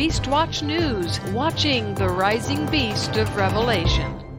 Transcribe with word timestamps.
Beastwatch 0.00 0.62
News, 0.62 1.20
watching 1.30 1.94
the 1.94 2.08
rising 2.08 2.64
beast 2.70 3.18
of 3.18 3.36
Revelation. 3.36 4.29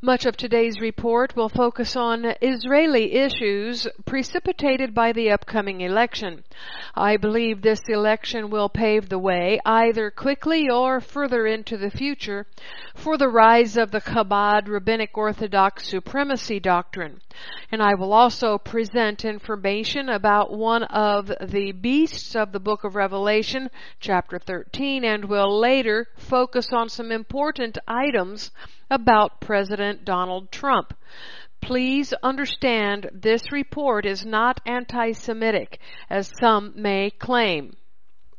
Much 0.00 0.24
of 0.24 0.36
today's 0.36 0.80
report 0.80 1.34
will 1.34 1.48
focus 1.48 1.96
on 1.96 2.24
Israeli 2.40 3.14
issues 3.14 3.84
precipitated 4.06 4.94
by 4.94 5.10
the 5.10 5.28
upcoming 5.28 5.80
election. 5.80 6.44
I 6.94 7.16
believe 7.16 7.62
this 7.62 7.80
election 7.88 8.48
will 8.48 8.68
pave 8.68 9.08
the 9.08 9.18
way, 9.18 9.58
either 9.66 10.12
quickly 10.12 10.70
or 10.70 11.00
further 11.00 11.48
into 11.48 11.76
the 11.76 11.90
future, 11.90 12.46
for 12.94 13.18
the 13.18 13.28
rise 13.28 13.76
of 13.76 13.90
the 13.90 14.00
Chabad 14.00 14.68
Rabbinic 14.68 15.18
Orthodox 15.18 15.88
supremacy 15.88 16.60
doctrine. 16.60 17.20
And 17.72 17.82
I 17.82 17.94
will 17.96 18.12
also 18.12 18.56
present 18.56 19.24
information 19.24 20.08
about 20.08 20.52
one 20.52 20.84
of 20.84 21.32
the 21.44 21.72
beasts 21.72 22.36
of 22.36 22.52
the 22.52 22.60
book 22.60 22.84
of 22.84 22.94
Revelation, 22.94 23.68
chapter 23.98 24.38
13, 24.38 25.02
and 25.02 25.24
will 25.24 25.58
later 25.58 26.06
focus 26.16 26.68
on 26.72 26.88
some 26.88 27.10
important 27.10 27.78
items 27.88 28.52
about 28.90 29.40
President 29.40 30.04
Donald 30.04 30.50
Trump. 30.50 30.94
Please 31.60 32.12
understand 32.22 33.10
this 33.12 33.52
report 33.52 34.06
is 34.06 34.24
not 34.24 34.60
anti-Semitic, 34.64 35.78
as 36.08 36.32
some 36.40 36.72
may 36.76 37.10
claim. 37.10 37.76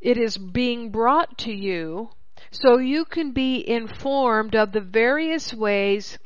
It 0.01 0.17
is 0.17 0.37
being 0.37 0.89
brought 0.91 1.37
to 1.39 1.51
you 1.51 2.09
so 2.51 2.77
you 2.77 3.05
can 3.05 3.31
be 3.31 3.67
informed 3.69 4.55
of 4.55 4.71
the 4.71 4.81
various 4.81 5.53
ways 5.53 6.17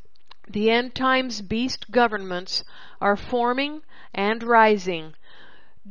the 0.48 0.70
end 0.70 0.94
times 0.94 1.42
beast 1.42 1.90
governments 1.90 2.64
are 3.00 3.16
forming 3.16 3.82
and 4.14 4.42
rising. 4.42 5.14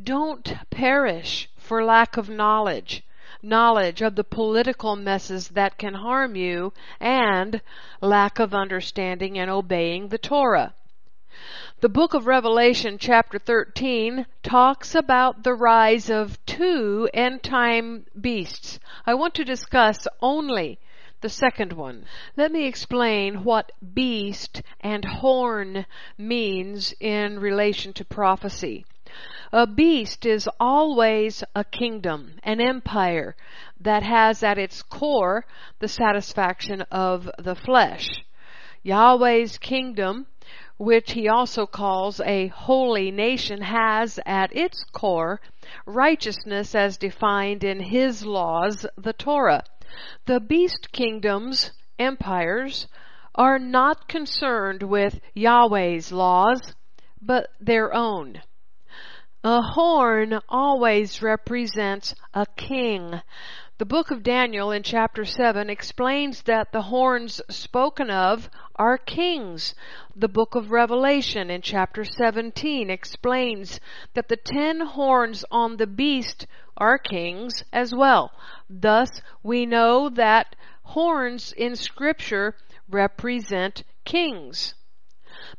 Don't 0.01 0.53
perish 0.69 1.49
for 1.57 1.83
lack 1.83 2.17
of 2.17 2.29
knowledge 2.29 3.03
knowledge 3.43 4.01
of 4.01 4.15
the 4.15 4.23
political 4.23 4.95
messes 4.95 5.49
that 5.49 5.77
can 5.77 5.93
harm 5.93 6.35
you, 6.35 6.73
and 6.99 7.61
lack 8.01 8.39
of 8.39 8.53
understanding 8.53 9.37
and 9.37 9.51
obeying 9.51 10.07
the 10.07 10.17
Torah. 10.17 10.73
The 11.81 11.89
book 11.89 12.13
of 12.13 12.27
Revelation, 12.27 12.97
chapter 12.97 13.37
13, 13.37 14.25
talks 14.41 14.95
about 14.95 15.43
the 15.43 15.53
rise 15.53 16.09
of 16.09 16.43
two 16.45 17.09
end 17.13 17.43
time 17.43 18.05
beasts. 18.19 18.79
I 19.05 19.15
want 19.15 19.33
to 19.35 19.43
discuss 19.43 20.07
only 20.21 20.79
the 21.19 21.29
second 21.29 21.73
one. 21.73 22.05
Let 22.37 22.51
me 22.51 22.65
explain 22.65 23.43
what 23.43 23.71
beast 23.93 24.61
and 24.79 25.03
horn 25.03 25.85
means 26.17 26.93
in 26.99 27.39
relation 27.39 27.93
to 27.93 28.05
prophecy. 28.05 28.85
A 29.51 29.67
beast 29.67 30.25
is 30.25 30.49
always 30.59 31.43
a 31.53 31.63
kingdom, 31.63 32.39
an 32.41 32.59
empire 32.59 33.35
that 33.79 34.01
has 34.01 34.41
at 34.41 34.57
its 34.57 34.81
core 34.81 35.45
the 35.77 35.87
satisfaction 35.87 36.81
of 36.89 37.29
the 37.37 37.53
flesh. 37.53 38.09
Yahweh's 38.81 39.59
kingdom, 39.59 40.25
which 40.77 41.11
he 41.11 41.29
also 41.29 41.67
calls 41.67 42.21
a 42.21 42.47
holy 42.47 43.11
nation, 43.11 43.61
has 43.61 44.19
at 44.25 44.51
its 44.55 44.83
core 44.93 45.39
righteousness 45.85 46.73
as 46.73 46.97
defined 46.97 47.63
in 47.63 47.81
his 47.81 48.25
laws, 48.25 48.83
the 48.97 49.13
Torah. 49.13 49.63
The 50.25 50.39
beast 50.39 50.91
kingdoms, 50.91 51.71
empires, 51.99 52.87
are 53.35 53.59
not 53.59 54.07
concerned 54.07 54.81
with 54.81 55.21
Yahweh's 55.35 56.11
laws, 56.11 56.73
but 57.21 57.51
their 57.59 57.93
own. 57.93 58.41
A 59.45 59.61
horn 59.61 60.39
always 60.47 61.21
represents 61.21 62.15
a 62.33 62.45
king. 62.55 63.21
The 63.77 63.85
book 63.85 64.09
of 64.09 64.23
Daniel 64.23 64.71
in 64.71 64.83
chapter 64.83 65.25
7 65.25 65.69
explains 65.69 66.43
that 66.43 66.71
the 66.71 66.83
horns 66.83 67.41
spoken 67.49 68.09
of 68.09 68.49
are 68.77 68.97
kings. 68.97 69.75
The 70.15 70.29
book 70.29 70.55
of 70.55 70.71
Revelation 70.71 71.49
in 71.49 71.61
chapter 71.61 72.05
17 72.05 72.89
explains 72.89 73.81
that 74.13 74.29
the 74.29 74.37
ten 74.37 74.79
horns 74.79 75.43
on 75.51 75.75
the 75.75 75.87
beast 75.87 76.47
are 76.77 76.97
kings 76.97 77.65
as 77.73 77.93
well. 77.93 78.31
Thus, 78.69 79.09
we 79.43 79.65
know 79.65 80.07
that 80.07 80.55
horns 80.83 81.51
in 81.51 81.75
scripture 81.75 82.55
represent 82.89 83.83
kings. 84.05 84.73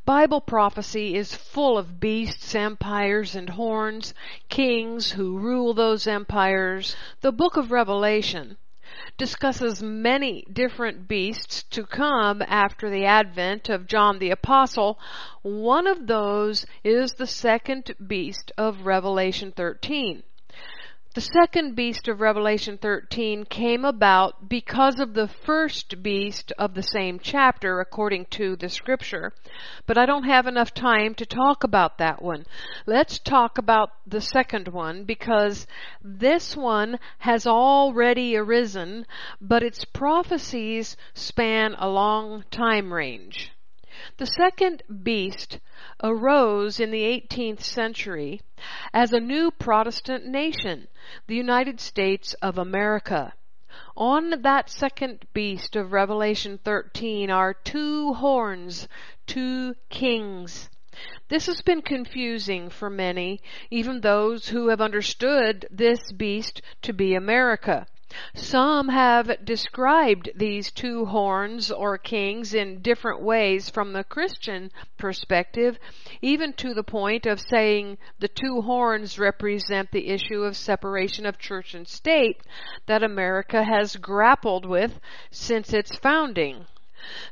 Bible 0.07 0.41
prophecy 0.41 1.15
is 1.15 1.35
full 1.35 1.77
of 1.77 2.01
beasts, 2.01 2.55
empires, 2.55 3.35
and 3.35 3.51
horns, 3.51 4.15
kings 4.49 5.13
who 5.13 5.37
rule 5.37 5.75
those 5.75 6.07
empires. 6.07 6.97
The 7.21 7.33
book 7.33 7.59
of 7.59 7.71
Revelation 7.71 8.57
discusses 9.19 9.83
many 9.83 10.47
different 10.51 11.07
beasts 11.07 11.65
to 11.65 11.85
come 11.85 12.41
after 12.49 12.89
the 12.89 13.05
advent 13.05 13.69
of 13.69 13.87
John 13.87 14.19
the 14.19 14.31
Apostle. 14.31 14.99
One 15.43 15.87
of 15.87 16.07
those 16.07 16.65
is 16.83 17.13
the 17.13 17.27
second 17.27 17.95
beast 18.07 18.53
of 18.57 18.87
Revelation 18.87 19.53
13. 19.53 20.23
The 21.15 21.21
second 21.21 21.77
beast 21.77 22.09
of 22.09 22.21
Revelation 22.21 22.77
13 22.77 23.45
came 23.45 23.85
about 23.85 24.49
because 24.49 24.99
of 24.99 25.15
the 25.15 25.29
first 25.29 26.03
beast 26.03 26.53
of 26.59 26.75
the 26.75 26.83
same 26.83 27.21
chapter, 27.21 27.79
according 27.79 28.27
to 28.33 28.57
the 28.57 28.69
scripture. 28.69 29.33
But 29.87 29.97
I 29.97 30.07
don't 30.07 30.25
have 30.25 30.49
enough 30.49 30.75
time 30.75 31.15
to 31.15 31.25
talk 31.25 31.63
about 31.63 31.99
that 31.99 32.21
one. 32.21 32.47
Let's 32.85 33.21
talk 33.21 33.59
about 33.59 33.93
the 34.05 34.21
second 34.21 34.67
one 34.67 35.05
because 35.05 35.69
this 36.03 36.57
one 36.57 36.99
has 37.19 37.47
already 37.47 38.37
arisen, 38.37 39.07
but 39.41 39.63
its 39.63 39.85
prophecies 39.85 40.97
span 41.15 41.77
a 41.79 41.89
long 41.89 42.43
time 42.51 42.93
range. 42.93 43.54
The 44.17 44.27
second 44.27 44.85
beast 45.03 45.59
arose 46.01 46.79
in 46.79 46.93
the 46.93 47.03
18th 47.03 47.63
century 47.63 48.41
as 48.93 49.13
a 49.13 49.19
new 49.19 49.51
Protestant 49.51 50.25
nation, 50.25 50.87
the 51.27 51.35
United 51.35 51.81
States 51.81 52.33
of 52.35 52.57
America. 52.57 53.35
On 53.97 54.43
that 54.43 54.71
second 54.71 55.27
beast 55.33 55.75
of 55.75 55.93
Revelation 55.93 56.59
13 56.59 57.29
are 57.29 57.55
two 57.55 58.15
horns, 58.15 58.87
two 59.27 59.75
kings. 59.89 60.71
This 61.27 61.47
has 61.47 61.61
been 61.61 61.83
confusing 61.83 62.71
for 62.71 62.89
many, 62.89 63.41
even 63.69 64.01
those 64.01 64.51
who 64.51 64.69
have 64.69 64.81
understood 64.81 65.67
this 65.73 66.13
beast 66.13 66.63
to 66.83 66.93
be 66.93 67.17
America. 67.17 67.85
Some 68.37 68.91
have 68.91 69.45
described 69.45 70.31
these 70.37 70.71
two 70.71 71.07
horns 71.07 71.73
or 71.73 71.99
kings 71.99 72.55
in 72.55 72.81
different 72.81 73.21
ways 73.21 73.69
from 73.69 73.93
the 73.93 74.05
Christian 74.05 74.71
perspective, 74.97 75.81
even 76.23 76.53
to 76.53 76.75
the 76.75 76.85
point 76.85 77.27
of 77.27 77.41
saying 77.41 77.99
the 78.21 78.29
two 78.29 78.63
horns 78.63 79.19
represent 79.19 79.91
the 79.91 80.07
issue 80.11 80.45
of 80.45 80.57
separation 80.57 81.27
of 81.27 81.41
church 81.41 81.75
and 81.75 81.89
state 81.89 82.41
that 82.87 83.03
America 83.03 83.65
has 83.65 83.97
grappled 83.97 84.65
with 84.65 85.01
since 85.33 85.73
its 85.73 85.97
founding. 85.97 86.67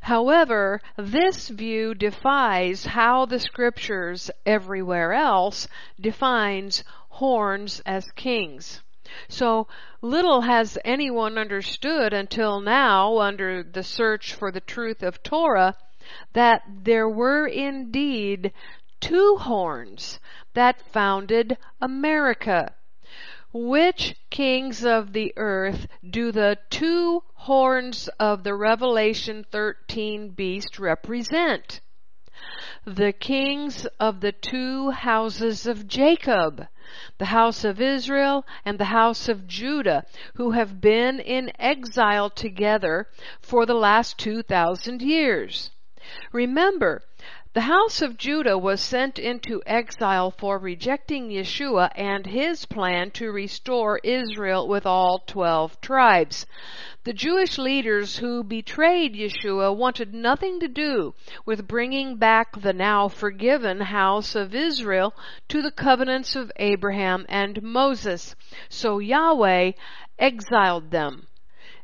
However, 0.01 0.81
this 0.97 1.49
view 1.49 1.95
defies 1.95 2.87
how 2.87 3.25
the 3.25 3.39
scriptures 3.39 4.33
everywhere 4.45 5.13
else 5.13 5.69
defines 6.01 6.83
horns 7.09 7.81
as 7.87 8.11
kings. 8.13 8.82
So 9.29 9.69
little 10.01 10.41
has 10.41 10.79
anyone 10.87 11.37
understood 11.37 12.15
until 12.15 12.61
now 12.61 13.19
under 13.19 13.63
the 13.63 13.83
search 13.83 14.33
for 14.33 14.51
the 14.51 14.63
truth 14.63 15.03
of 15.03 15.23
Torah 15.23 15.77
that 16.33 16.63
there 16.67 17.07
were 17.07 17.47
indeed 17.47 18.55
two 19.01 19.37
horns 19.37 20.19
that 20.55 20.81
founded 20.81 21.59
America. 21.79 22.73
Which 23.53 24.17
kings 24.31 24.83
of 24.83 25.13
the 25.13 25.35
earth 25.37 25.89
do 26.09 26.33
the 26.33 26.57
two 26.71 27.23
horns 27.35 28.09
of 28.19 28.45
the 28.45 28.55
Revelation 28.55 29.45
13 29.45 30.31
beast 30.31 30.79
represent? 30.79 31.83
The 32.87 33.13
kings 33.13 33.85
of 34.01 34.21
the 34.21 34.33
two 34.33 34.91
houses 34.91 35.67
of 35.67 35.87
Jacob 35.87 36.67
the 37.19 37.27
house 37.27 37.65
of 37.65 37.81
Israel 37.81 38.47
and 38.65 38.79
the 38.79 38.87
house 38.87 39.29
of 39.29 39.47
Judah, 39.47 40.05
who 40.35 40.53
have 40.53 40.81
been 40.81 41.21
in 41.21 41.53
exile 41.59 42.31
together 42.31 43.09
for 43.41 43.67
the 43.67 43.75
last 43.75 44.19
2,000 44.19 45.03
years. 45.03 45.71
Remember, 46.33 47.03
The 47.55 47.69
house 47.69 48.01
of 48.01 48.17
Judah 48.17 48.57
was 48.57 48.81
sent 48.81 49.19
into 49.19 49.61
exile 49.67 50.31
for 50.31 50.57
rejecting 50.59 51.29
Yeshua 51.29 51.91
and 51.95 52.25
his 52.25 52.65
plan 52.65 53.11
to 53.11 53.31
restore 53.31 54.01
Israel 54.03 54.67
with 54.67 54.87
all 54.87 55.19
twelve 55.27 55.79
tribes. 55.83 56.47
The 57.05 57.13
Jewish 57.13 57.59
leaders 57.59 58.17
who 58.17 58.43
betrayed 58.43 59.15
Yeshua 59.15 59.77
wanted 59.77 60.15
nothing 60.15 60.61
to 60.61 60.69
do 60.69 61.13
with 61.45 61.69
bringing 61.69 62.17
back 62.17 62.59
the 62.59 62.73
now 62.73 63.09
forgiven 63.09 63.83
house 63.83 64.35
of 64.35 64.55
Israel 64.55 65.15
to 65.49 65.61
the 65.61 65.73
covenants 65.73 66.35
of 66.35 66.51
Abraham 66.57 67.27
and 67.29 67.63
Moses. 67.63 68.35
So 68.71 68.99
Yahweh 68.99 69.73
exiled 70.19 70.91
them. 70.91 71.27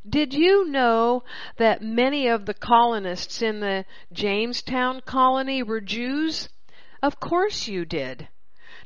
Did 0.08 0.32
you 0.32 0.64
know 0.64 1.24
that 1.56 1.82
many 1.82 2.28
of 2.28 2.46
the 2.46 2.54
colonists 2.54 3.42
in 3.42 3.60
the 3.60 3.84
Jamestown 4.10 5.02
colony 5.02 5.62
were 5.62 5.80
Jews? 5.80 6.48
Of 7.02 7.20
course 7.20 7.68
you 7.68 7.84
did. 7.84 8.28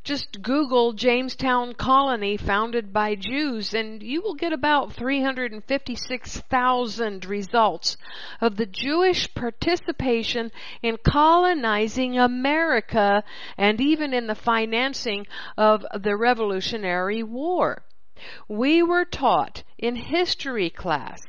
Just 0.04 0.42
Google 0.42 0.94
Jamestown 0.94 1.74
Colony 1.74 2.36
founded 2.36 2.92
by 2.92 3.14
Jews 3.14 3.72
and 3.72 4.02
you 4.02 4.20
will 4.20 4.34
get 4.34 4.52
about 4.52 4.92
356,000 4.94 7.24
results 7.24 7.96
of 8.40 8.56
the 8.56 8.66
Jewish 8.66 9.32
participation 9.32 10.50
in 10.82 10.96
colonizing 10.96 12.18
America 12.18 13.22
and 13.56 13.80
even 13.80 14.12
in 14.12 14.26
the 14.26 14.34
financing 14.34 15.28
of 15.56 15.86
the 15.94 16.16
Revolutionary 16.16 17.22
War. 17.22 17.84
We 18.46 18.84
were 18.84 19.04
taught 19.04 19.64
in 19.78 19.96
history 19.96 20.70
class 20.70 21.20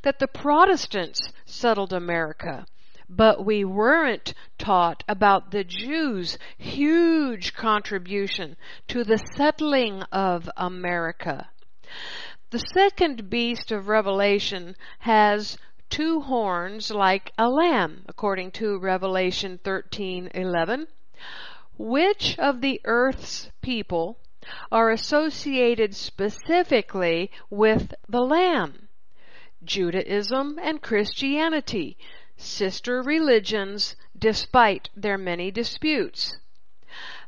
that 0.00 0.18
the 0.18 0.26
Protestants 0.26 1.20
settled 1.44 1.92
America, 1.92 2.64
but 3.06 3.44
we 3.44 3.66
weren't 3.66 4.32
taught 4.56 5.04
about 5.06 5.50
the 5.50 5.62
Jews' 5.62 6.38
huge 6.56 7.52
contribution 7.52 8.56
to 8.86 9.04
the 9.04 9.18
settling 9.18 10.04
of 10.04 10.48
America. 10.56 11.50
The 12.48 12.60
second 12.60 13.28
beast 13.28 13.70
of 13.70 13.88
Revelation 13.88 14.74
has 15.00 15.58
two 15.90 16.22
horns 16.22 16.90
like 16.90 17.30
a 17.36 17.50
lamb, 17.50 18.06
according 18.08 18.52
to 18.52 18.78
Revelation 18.78 19.58
13:11. 19.64 20.86
Which 21.76 22.38
of 22.38 22.62
the 22.62 22.80
earth's 22.84 23.50
people 23.60 24.16
are 24.70 24.90
associated 24.90 25.94
specifically 25.94 27.30
with 27.50 27.94
the 28.08 28.20
Lamb. 28.20 28.88
Judaism 29.64 30.58
and 30.62 30.80
Christianity, 30.80 31.96
sister 32.36 33.02
religions 33.02 33.96
despite 34.16 34.88
their 34.96 35.18
many 35.18 35.50
disputes. 35.50 36.38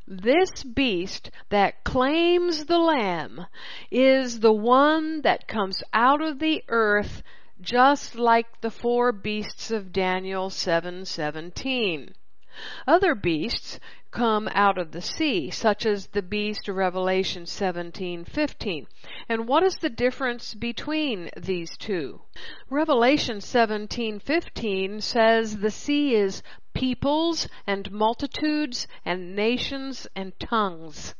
This 0.07 0.65
beast 0.65 1.31
that 1.51 1.85
claims 1.85 2.65
the 2.67 2.79
Lamb 2.79 3.47
is 3.91 4.41
the 4.41 4.53
one 4.53 5.21
that 5.23 5.47
comes 5.47 5.83
out 5.93 6.21
of 6.21 6.39
the 6.39 6.65
earth 6.69 7.23
just 7.61 8.15
like 8.15 8.61
the 8.61 8.71
four 8.71 9.13
beasts 9.13 9.71
of 9.71 9.93
Daniel 9.93 10.49
7:17. 10.49 12.15
Other 12.87 13.15
beasts 13.15 13.79
come 14.13 14.49
out 14.55 14.77
of 14.77 14.91
the 14.91 15.01
sea, 15.01 15.51
such 15.51 15.87
as 15.87 16.09
the 16.09 16.23
beast 16.23 16.69
of 16.69 16.75
Revelation 16.75 17.45
17:15. 17.45 18.87
And 19.29 19.47
what 19.47 19.63
is 19.63 19.77
the 19.77 19.89
difference 19.89 20.53
between 20.55 21.31
these 21.37 21.77
two? 21.77 22.21
Revelation 22.69 23.39
17:15 23.39 25.01
says 25.01 25.59
the 25.59 25.71
sea 25.71 26.15
is 26.17 26.43
peoples 26.75 27.49
and 27.67 27.93
multitudes 27.93 28.89
and 29.05 29.37
nations 29.37 30.09
and 30.17 30.39
tongues. 30.41 31.15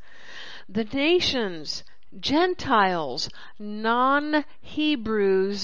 The 0.69 0.85
nations 0.85 1.85
Gentiles, 2.19 3.29
non-Hebrews 3.59 4.45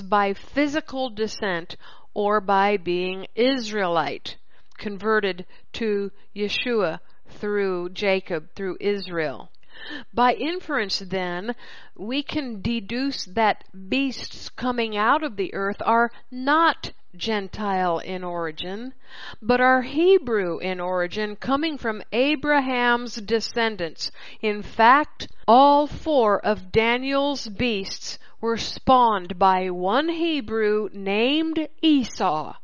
by 0.03 0.33
physical 0.33 1.11
descent 1.11 1.77
or 2.15 2.41
by 2.41 2.77
being 2.77 3.27
Israelite, 3.35 4.37
converted 4.79 5.45
to 5.73 6.13
Yeshua 6.35 7.01
through 7.37 7.91
Jacob, 7.91 8.49
through 8.55 8.77
Israel. 8.81 9.51
By 10.15 10.33
inference, 10.33 11.01
then, 11.01 11.55
we 11.95 12.23
can 12.23 12.63
deduce 12.63 13.27
that 13.27 13.65
beasts 13.89 14.49
coming 14.49 14.97
out 14.97 15.23
of 15.23 15.37
the 15.37 15.53
earth 15.53 15.83
are 15.85 16.11
not 16.31 16.93
Gentile 17.15 17.99
in 17.99 18.25
origin, 18.25 18.95
but 19.43 19.61
are 19.61 19.83
Hebrew 19.83 20.59
in 20.59 20.81
origin, 20.81 21.37
coming 21.37 21.79
from 21.79 22.03
Abraham's 22.13 23.17
descendants. 23.17 24.11
In 24.41 24.63
fact, 24.63 25.29
all 25.47 25.87
four 25.87 26.41
of 26.41 26.73
Daniel's 26.73 27.47
beasts 27.49 28.19
were 28.41 28.57
spawned 28.57 29.39
by 29.39 29.71
one 29.71 30.09
Hebrew 30.09 30.89
named 30.93 31.69
Esau. 31.83 32.55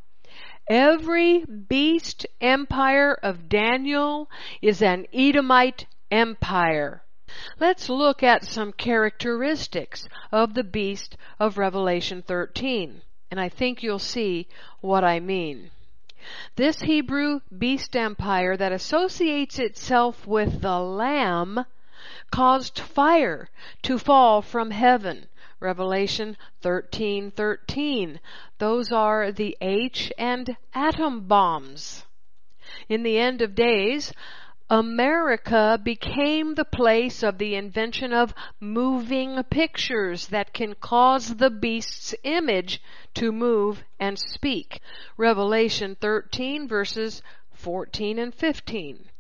Every 0.71 1.45
beast 1.45 2.25
empire 2.41 3.15
of 3.15 3.49
Daniel 3.49 4.31
is 4.61 4.81
an 4.81 5.07
Edomite 5.13 5.87
empire. 6.11 7.03
Let's 7.59 7.89
look 7.89 8.23
at 8.23 8.45
some 8.45 8.73
characteristics 8.73 10.09
of 10.31 10.55
the 10.55 10.63
beast 10.63 11.17
of 11.41 11.59
Revelation 11.59 12.23
13, 12.23 13.03
and 13.31 13.41
I 13.41 13.49
think 13.49 13.83
you'll 13.83 13.99
see 13.99 14.47
what 14.81 15.03
I 15.03 15.19
mean. 15.19 15.73
This 16.55 16.83
Hebrew 16.83 17.41
beast 17.57 17.97
empire 17.97 18.57
that 18.57 18.71
associates 18.71 19.59
itself 19.59 20.27
with 20.27 20.61
the 20.61 20.79
Lamb 20.79 21.65
caused 22.31 22.79
fire 22.79 23.49
to 23.83 23.99
fall 23.99 24.43
from 24.43 24.71
heaven 24.71 25.27
Revelation 25.63 26.37
13:13. 26.63 28.19
Those 28.59 28.91
are 28.91 29.31
the 29.31 29.57
H 29.61 30.13
and 30.19 30.57
atom 30.75 31.29
bombs. 31.29 32.05
In 32.89 33.05
the 33.05 33.17
end 33.17 33.41
of 33.41 33.55
days, 33.55 34.13
America 34.69 35.79
became 35.81 36.55
the 36.55 36.65
place 36.65 37.23
of 37.23 37.39
the 37.39 37.55
invention 37.55 38.13
of 38.13 38.35
moving 38.59 39.41
pictures 39.45 40.27
that 40.29 40.53
can 40.53 40.75
cause 40.75 41.37
the 41.37 41.51
beast's 41.51 42.13
image 42.25 42.83
to 43.15 43.31
move 43.31 43.85
and 44.01 44.19
speak. 44.19 44.81
Revelation 45.17 45.95
13 46.01 46.67
verses 46.67 47.23
14 47.53 48.19
and 48.19 48.35
15. 48.35 49.11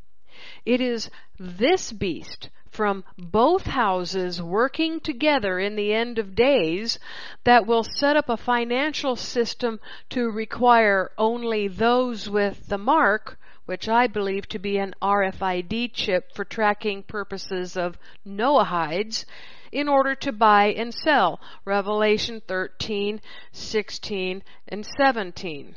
It 0.66 0.80
is 0.80 1.08
this 1.38 1.92
beast 1.92 2.48
from 2.72 3.04
both 3.16 3.66
houses 3.66 4.42
working 4.42 4.98
together 4.98 5.58
in 5.58 5.76
the 5.76 5.92
end 5.92 6.18
of 6.18 6.34
days 6.34 6.98
that 7.44 7.66
will 7.66 7.84
set 7.84 8.16
up 8.16 8.28
a 8.28 8.36
financial 8.36 9.14
system 9.14 9.78
to 10.08 10.30
require 10.30 11.10
only 11.18 11.68
those 11.68 12.28
with 12.28 12.66
the 12.68 12.78
mark 12.78 13.38
which 13.64 13.88
I 13.88 14.08
believe 14.08 14.48
to 14.48 14.58
be 14.58 14.76
an 14.78 14.94
RFID 15.00 15.92
chip 15.92 16.34
for 16.34 16.44
tracking 16.44 17.04
purposes 17.04 17.76
of 17.76 17.96
Noahides, 18.26 19.24
in 19.70 19.88
order 19.88 20.14
to 20.16 20.32
buy 20.32 20.66
and 20.66 20.92
sell. 20.92 21.40
Revelation 21.64 22.42
13, 22.46 23.20
16, 23.52 24.42
and 24.68 24.84
17. 24.84 25.76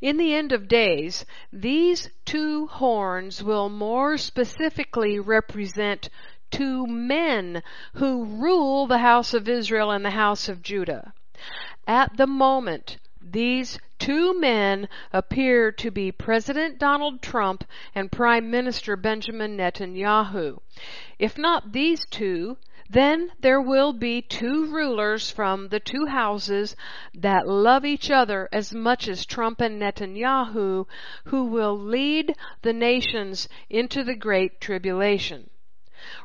In 0.00 0.18
the 0.18 0.32
end 0.32 0.52
of 0.52 0.68
days, 0.68 1.26
these 1.52 2.08
two 2.24 2.68
horns 2.68 3.42
will 3.42 3.68
more 3.68 4.16
specifically 4.16 5.18
represent 5.18 6.08
two 6.52 6.86
men 6.86 7.60
who 7.94 8.24
rule 8.24 8.86
the 8.86 8.98
house 8.98 9.34
of 9.34 9.48
Israel 9.48 9.90
and 9.90 10.04
the 10.04 10.10
house 10.10 10.48
of 10.48 10.62
Judah. 10.62 11.12
At 11.88 12.16
the 12.16 12.28
moment, 12.28 12.98
these 13.30 13.78
two 13.98 14.38
men 14.38 14.86
appear 15.12 15.72
to 15.72 15.90
be 15.90 16.12
President 16.12 16.78
Donald 16.78 17.22
Trump 17.22 17.64
and 17.94 18.12
Prime 18.12 18.50
Minister 18.50 18.96
Benjamin 18.96 19.56
Netanyahu. 19.56 20.58
If 21.18 21.38
not 21.38 21.72
these 21.72 22.04
two, 22.10 22.58
then 22.90 23.32
there 23.40 23.62
will 23.62 23.94
be 23.94 24.20
two 24.20 24.66
rulers 24.66 25.30
from 25.30 25.68
the 25.68 25.80
two 25.80 26.04
houses 26.06 26.76
that 27.14 27.48
love 27.48 27.84
each 27.86 28.10
other 28.10 28.48
as 28.52 28.74
much 28.74 29.08
as 29.08 29.24
Trump 29.24 29.60
and 29.60 29.80
Netanyahu 29.80 30.86
who 31.24 31.44
will 31.44 31.78
lead 31.78 32.34
the 32.60 32.74
nations 32.74 33.48
into 33.70 34.04
the 34.04 34.14
great 34.14 34.60
tribulation. 34.60 35.48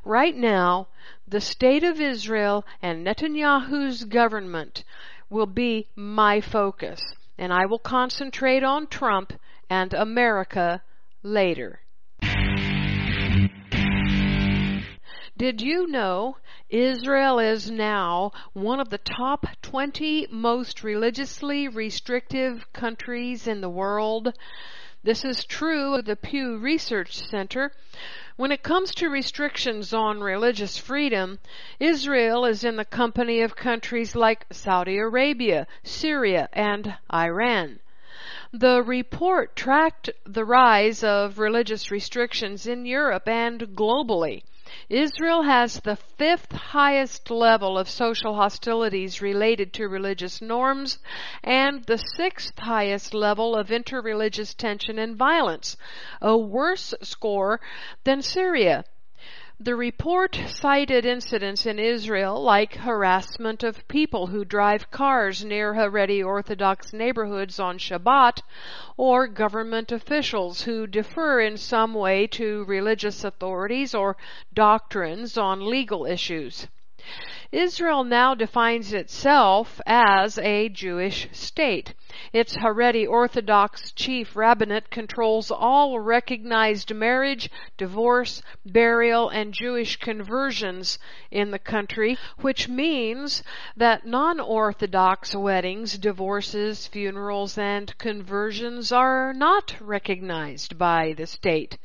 Right 0.04 0.36
now, 0.36 0.90
the 1.26 1.40
state 1.40 1.86
of 1.86 2.02
Israel 2.02 2.66
and 2.82 3.06
Netanyahu's 3.06 4.04
government 4.04 4.84
will 5.30 5.46
be 5.46 5.88
my 5.96 6.42
focus, 6.42 7.02
and 7.38 7.54
I 7.54 7.66
will 7.66 7.80
concentrate 7.80 8.64
on 8.64 8.88
Trump 8.88 9.34
and 9.70 9.94
America 9.94 10.82
later. 11.24 11.82
Did 15.38 15.62
you 15.62 15.88
know 15.88 16.36
Israel 16.70 17.40
is 17.40 17.72
now 17.72 18.32
one 18.54 18.82
of 18.82 18.90
the 18.90 18.98
top 18.98 19.46
20 19.62 20.28
most 20.32 20.84
religiously 20.84 21.70
restrictive 21.70 22.72
countries 22.74 23.48
in 23.48 23.62
the 23.62 23.70
world? 23.70 24.34
This 25.02 25.24
is 25.24 25.46
true 25.46 25.94
of 25.96 26.04
the 26.04 26.18
Pew 26.18 26.58
Research 26.58 27.18
Center. 27.18 27.72
When 28.36 28.52
it 28.52 28.64
comes 28.64 28.94
to 28.96 29.10
restrictions 29.10 29.94
on 29.94 30.20
religious 30.20 30.78
freedom, 30.78 31.40
Israel 31.80 32.44
is 32.44 32.66
in 32.66 32.76
the 32.76 32.84
company 32.84 33.40
of 33.40 33.56
countries 33.56 34.14
like 34.14 34.46
Saudi 34.52 34.98
Arabia, 34.98 35.68
Syria, 35.84 36.50
and 36.52 36.98
Iran. 37.14 37.80
The 38.52 38.84
report 38.84 39.56
tracked 39.56 40.10
the 40.26 40.44
rise 40.44 41.02
of 41.02 41.40
religious 41.40 41.92
restrictions 41.92 42.68
in 42.68 42.86
Europe 42.86 43.30
and 43.30 43.62
globally. 43.78 44.44
Israel 44.90 45.42
has 45.42 45.80
the 45.80 45.96
fifth 45.96 46.52
highest 46.52 47.32
level 47.32 47.76
of 47.76 47.90
social 47.90 48.36
hostilities 48.36 49.20
related 49.20 49.74
to 49.74 49.88
religious 49.88 50.44
norms 50.44 51.00
and 51.44 51.84
the 51.86 51.98
sixth 51.98 52.60
highest 52.60 53.16
level 53.16 53.56
of 53.56 53.70
interreligious 53.70 54.56
tension 54.56 55.00
and 55.00 55.16
violence, 55.16 55.76
a 56.22 56.38
worse 56.38 56.94
score 57.02 57.60
than 58.04 58.22
Syria. 58.22 58.86
The 59.62 59.76
report 59.76 60.40
cited 60.48 61.06
incidents 61.06 61.66
in 61.66 61.80
Israel 61.80 62.42
like 62.42 62.76
harassment 62.76 63.62
of 63.62 63.86
people 63.90 64.28
who 64.28 64.46
drive 64.46 64.90
cars 64.90 65.44
near 65.44 65.74
Haredi 65.74 66.24
Orthodox 66.24 66.94
neighborhoods 66.94 67.60
on 67.60 67.78
Shabbat, 67.78 68.42
or 68.96 69.28
government 69.28 69.92
officials 69.92 70.62
who 70.62 70.88
defer 70.88 71.42
in 71.42 71.58
some 71.58 71.94
way 71.94 72.26
to 72.28 72.64
religious 72.70 73.26
authorities 73.26 73.94
or 73.94 74.16
doctrines 74.54 75.38
on 75.38 75.70
legal 75.70 76.06
issues. 76.06 76.70
Israel 77.52 78.04
now 78.04 78.36
defines 78.36 78.94
itself 78.94 79.82
as 79.88 80.38
a 80.38 80.70
Jewish 80.70 81.28
state. 81.32 81.96
Its 82.32 82.56
Haredi 82.58 83.08
Orthodox 83.08 83.92
chief 83.92 84.36
rabbinate 84.36 84.92
controls 84.92 85.50
all 85.50 86.00
recognized 86.00 86.94
marriage, 86.94 87.50
divorce, 87.76 88.44
burial, 88.68 89.30
and 89.30 89.52
Jewish 89.52 89.96
conversions 89.96 91.00
in 91.32 91.50
the 91.50 91.58
country, 91.58 92.20
which 92.40 92.68
means 92.68 93.42
that 93.76 94.06
non-Orthodox 94.06 95.34
weddings, 95.34 95.98
divorces, 95.98 96.86
funerals, 96.86 97.58
and 97.58 97.98
conversions 97.98 98.92
are 98.92 99.34
not 99.34 99.76
recognized 99.80 100.78
by 100.78 101.14
the 101.18 101.26
state. 101.26 101.80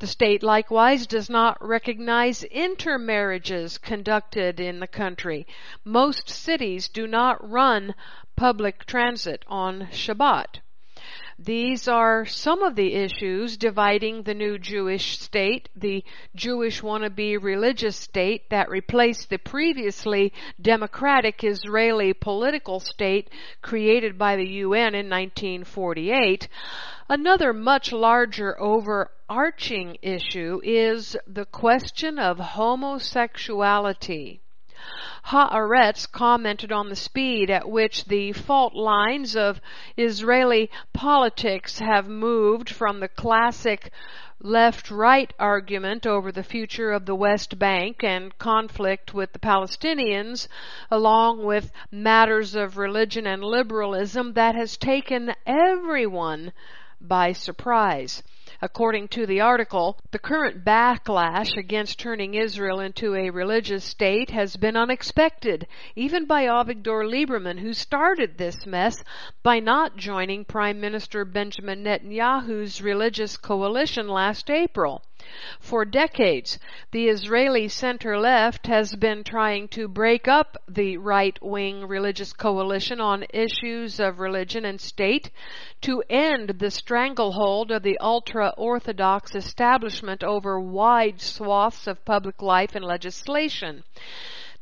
The 0.00 0.08
state 0.08 0.42
likewise 0.42 1.06
does 1.06 1.30
not 1.30 1.56
recognize 1.64 2.42
intermarriages 2.42 3.78
conducted 3.78 4.58
in 4.58 4.80
the 4.80 4.88
country. 4.88 5.46
Most 5.84 6.28
cities 6.28 6.88
do 6.88 7.06
not 7.06 7.48
run 7.48 7.94
public 8.34 8.86
transit 8.86 9.44
on 9.46 9.86
Shabbat. 9.92 10.58
These 11.38 11.88
are 11.88 12.24
some 12.24 12.62
of 12.62 12.76
the 12.76 12.94
issues 12.94 13.56
dividing 13.56 14.22
the 14.22 14.34
new 14.34 14.56
Jewish 14.56 15.18
state, 15.18 15.68
the 15.74 16.04
Jewish 16.36 16.80
wannabe 16.80 17.42
religious 17.42 17.96
state 17.96 18.48
that 18.50 18.70
replaced 18.70 19.30
the 19.30 19.38
previously 19.38 20.32
democratic 20.60 21.42
Israeli 21.42 22.12
political 22.12 22.78
state 22.78 23.30
created 23.62 24.16
by 24.16 24.36
the 24.36 24.46
UN 24.46 24.94
in 24.94 25.10
1948. 25.10 26.46
Another 27.08 27.52
much 27.52 27.92
larger 27.92 28.56
overarching 28.60 29.98
issue 30.02 30.60
is 30.62 31.16
the 31.26 31.46
question 31.46 32.20
of 32.20 32.38
homosexuality. 32.38 34.40
Haaretz 35.28 36.04
commented 36.06 36.70
on 36.70 36.90
the 36.90 36.94
speed 36.94 37.48
at 37.48 37.66
which 37.70 38.04
the 38.04 38.32
fault 38.32 38.74
lines 38.74 39.34
of 39.34 39.58
Israeli 39.96 40.70
politics 40.92 41.78
have 41.78 42.06
moved 42.06 42.68
from 42.68 43.00
the 43.00 43.08
classic 43.08 43.90
left-right 44.42 45.32
argument 45.38 46.06
over 46.06 46.30
the 46.30 46.42
future 46.42 46.92
of 46.92 47.06
the 47.06 47.14
West 47.14 47.58
Bank 47.58 48.04
and 48.04 48.36
conflict 48.36 49.14
with 49.14 49.32
the 49.32 49.38
Palestinians, 49.38 50.48
along 50.90 51.42
with 51.44 51.72
matters 51.90 52.54
of 52.54 52.76
religion 52.76 53.26
and 53.26 53.42
liberalism 53.42 54.34
that 54.34 54.54
has 54.54 54.76
taken 54.76 55.34
everyone 55.46 56.52
by 57.00 57.32
surprise. 57.32 58.22
According 58.64 59.08
to 59.08 59.26
the 59.26 59.42
article, 59.42 59.98
the 60.10 60.18
current 60.18 60.64
backlash 60.64 61.54
against 61.54 62.00
turning 62.00 62.32
Israel 62.32 62.80
into 62.80 63.14
a 63.14 63.28
religious 63.28 63.84
state 63.84 64.30
has 64.30 64.56
been 64.56 64.74
unexpected, 64.74 65.66
even 65.94 66.24
by 66.24 66.46
Avigdor 66.46 67.04
Lieberman, 67.04 67.58
who 67.60 67.74
started 67.74 68.38
this 68.38 68.64
mess 68.64 69.04
by 69.42 69.60
not 69.60 69.98
joining 69.98 70.46
Prime 70.46 70.80
Minister 70.80 71.26
Benjamin 71.26 71.84
Netanyahu's 71.84 72.80
religious 72.80 73.36
coalition 73.36 74.08
last 74.08 74.48
April. 74.48 75.02
For 75.58 75.86
decades, 75.86 76.58
the 76.90 77.08
Israeli 77.08 77.66
center 77.68 78.18
left 78.18 78.66
has 78.66 78.94
been 78.94 79.24
trying 79.24 79.68
to 79.68 79.88
break 79.88 80.28
up 80.28 80.58
the 80.68 80.98
right 80.98 81.42
wing 81.42 81.86
religious 81.86 82.34
coalition 82.34 83.00
on 83.00 83.24
issues 83.32 83.98
of 83.98 84.18
religion 84.20 84.66
and 84.66 84.78
state 84.78 85.30
to 85.80 86.02
end 86.10 86.58
the 86.58 86.70
stranglehold 86.70 87.70
of 87.70 87.82
the 87.82 87.96
ultra 88.00 88.52
orthodox 88.58 89.34
establishment 89.34 90.22
over 90.22 90.60
wide 90.60 91.22
swaths 91.22 91.86
of 91.86 92.04
public 92.04 92.42
life 92.42 92.74
and 92.74 92.84
legislation. 92.84 93.82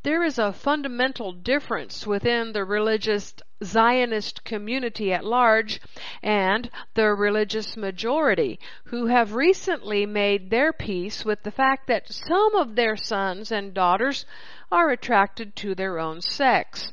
There 0.05 0.23
is 0.23 0.39
a 0.39 0.53
fundamental 0.53 1.33
difference 1.33 2.07
within 2.07 2.53
the 2.53 2.65
religious 2.65 3.35
Zionist 3.63 4.45
community 4.45 5.13
at 5.13 5.25
large 5.25 5.81
and 6.23 6.71
the 6.95 7.15
religious 7.15 7.77
majority 7.77 8.59
who 8.85 9.07
have 9.07 9.35
recently 9.35 10.07
made 10.07 10.51
their 10.51 10.73
peace 10.73 11.25
with 11.25 11.43
the 11.43 11.51
fact 11.51 11.87
that 11.87 12.13
some 12.13 12.55
of 12.57 12.75
their 12.75 12.97
sons 12.97 13.53
and 13.53 13.73
daughters 13.73 14.27
are 14.71 14.91
attracted 14.91 15.55
to 15.57 15.75
their 15.75 15.99
own 15.99 16.21
sex. 16.21 16.93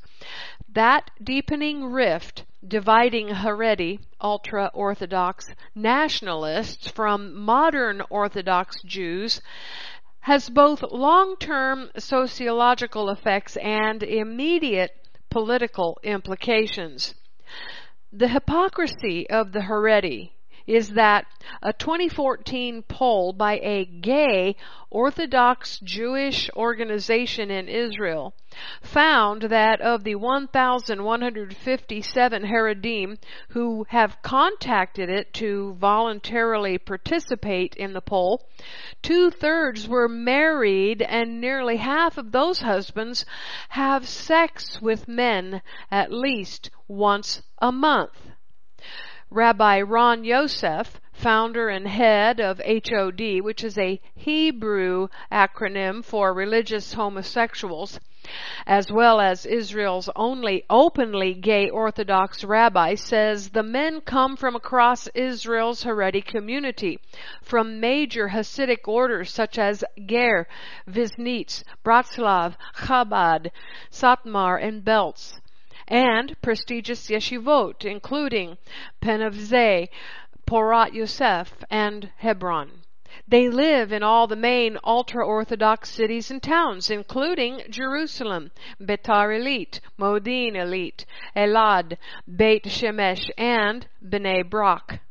That 0.72 1.10
deepening 1.24 1.86
rift 1.92 2.46
dividing 2.68 3.30
Haredi, 3.30 4.00
ultra 4.22 4.70
Orthodox 4.74 5.56
nationalists 5.74 6.90
from 6.90 7.34
modern 7.34 8.02
Orthodox 8.10 8.82
Jews 8.84 9.42
has 10.22 10.50
both 10.50 10.84
long-term 10.84 11.90
sociological 11.98 13.10
effects 13.10 13.56
and 13.58 14.04
immediate 14.04 14.92
political 15.30 15.98
implications. 16.04 17.14
The 18.12 18.28
hypocrisy 18.28 19.30
of 19.30 19.52
the 19.52 19.62
Haredi 19.62 20.32
is 20.70 20.90
that 20.90 21.26
a 21.64 21.74
2014 21.74 22.84
poll 22.84 23.34
by 23.34 23.60
a 23.64 23.86
gay 23.86 24.56
Orthodox 24.92 25.80
Jewish 25.80 26.48
organization 26.56 27.50
in 27.50 27.68
Israel 27.68 28.36
found 28.84 29.42
that 29.42 29.82
of 29.82 30.04
the 30.04 30.14
1,157 30.14 32.44
Haredim 32.44 33.18
who 33.50 33.84
have 33.90 34.22
contacted 34.22 35.10
it 35.10 35.34
to 35.34 35.74
voluntarily 35.80 36.78
participate 36.78 37.76
in 37.76 37.94
the 37.94 38.02
poll, 38.02 38.48
two 39.02 39.32
thirds 39.32 39.88
were 39.88 40.08
married 40.08 41.02
and 41.02 41.42
nearly 41.42 41.78
half 41.78 42.16
of 42.16 42.32
those 42.32 42.62
husbands 42.62 43.26
have 43.70 44.08
sex 44.08 44.80
with 44.80 45.08
men 45.08 45.64
at 45.90 46.12
least 46.12 46.70
once 46.88 47.42
a 47.58 47.72
month. 47.72 48.30
Rabbi 49.32 49.82
Ron 49.82 50.24
Yosef, 50.24 51.00
founder 51.14 51.70
and 51.70 51.88
head 51.88 52.40
of 52.40 52.60
HOD, 52.66 53.42
which 53.42 53.64
is 53.64 53.78
a 53.78 54.02
Hebrew 54.16 55.08
acronym 55.32 56.04
for 56.04 56.34
religious 56.34 56.94
homosexuals, 56.94 58.00
as 58.66 58.92
well 58.92 59.22
as 59.22 59.46
Israel's 59.46 60.10
only 60.16 60.64
openly 60.68 61.36
gay 61.36 61.70
Orthodox 61.70 62.44
rabbi, 62.44 62.96
says 62.96 63.50
the 63.50 63.62
men 63.62 64.02
come 64.02 64.36
from 64.36 64.56
across 64.56 65.08
Israel's 65.10 65.84
Haredi 65.84 66.26
community, 66.26 67.00
from 67.44 67.80
major 67.80 68.30
Hasidic 68.30 68.88
orders 68.88 69.30
such 69.30 69.60
as 69.60 69.84
Ger, 70.08 70.48
Viznitz, 70.88 71.64
Bratslav, 71.86 72.56
Chabad, 72.78 73.52
Satmar, 73.92 74.60
and 74.60 74.84
Belz 74.84 75.39
and 75.90 76.40
prestigious 76.42 77.10
yeshivot, 77.10 77.84
including 77.84 78.58
Ponevezh, 79.02 79.90
Porat 80.46 80.94
Yosef, 80.94 81.54
and 81.70 82.12
Hebron. 82.18 82.84
They 83.28 83.50
live 83.50 83.92
in 83.92 84.04
all 84.04 84.28
the 84.28 84.36
main 84.36 84.78
ultra-Orthodox 84.84 85.90
cities 85.90 86.32
and 86.32 86.42
towns, 86.42 86.90
including 86.90 87.64
Jerusalem, 87.70 88.52
Beitar 88.80 89.36
Illit, 89.36 89.80
Modi'in 89.98 90.56
Illit, 90.56 91.06
Elad, 91.36 91.98
Beit 92.28 92.66
Shemesh, 92.66 93.30
and 93.38 93.88
Bnei 94.04 94.48
Brak. 94.48 95.02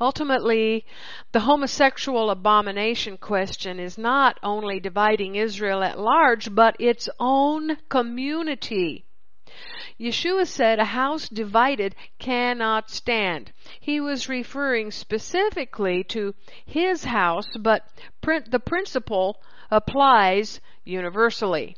Ultimately, 0.00 0.84
the 1.32 1.40
homosexual 1.40 2.30
abomination 2.30 3.16
question 3.16 3.78
is 3.78 3.96
not 3.96 4.38
only 4.42 4.80
dividing 4.80 5.36
Israel 5.36 5.82
at 5.82 5.98
large, 5.98 6.54
but 6.54 6.76
its 6.78 7.08
own 7.20 7.76
community. 7.88 9.04
Yeshua 9.98 10.46
said 10.46 10.78
a 10.78 10.84
house 10.84 11.28
divided 11.28 11.96
cannot 12.20 12.90
stand. 12.90 13.50
He 13.80 13.98
was 13.98 14.28
referring 14.28 14.92
specifically 14.92 16.04
to 16.04 16.36
his 16.64 17.02
house, 17.02 17.48
but 17.58 17.84
the 18.22 18.62
principle 18.64 19.42
applies 19.68 20.60
universally. 20.84 21.76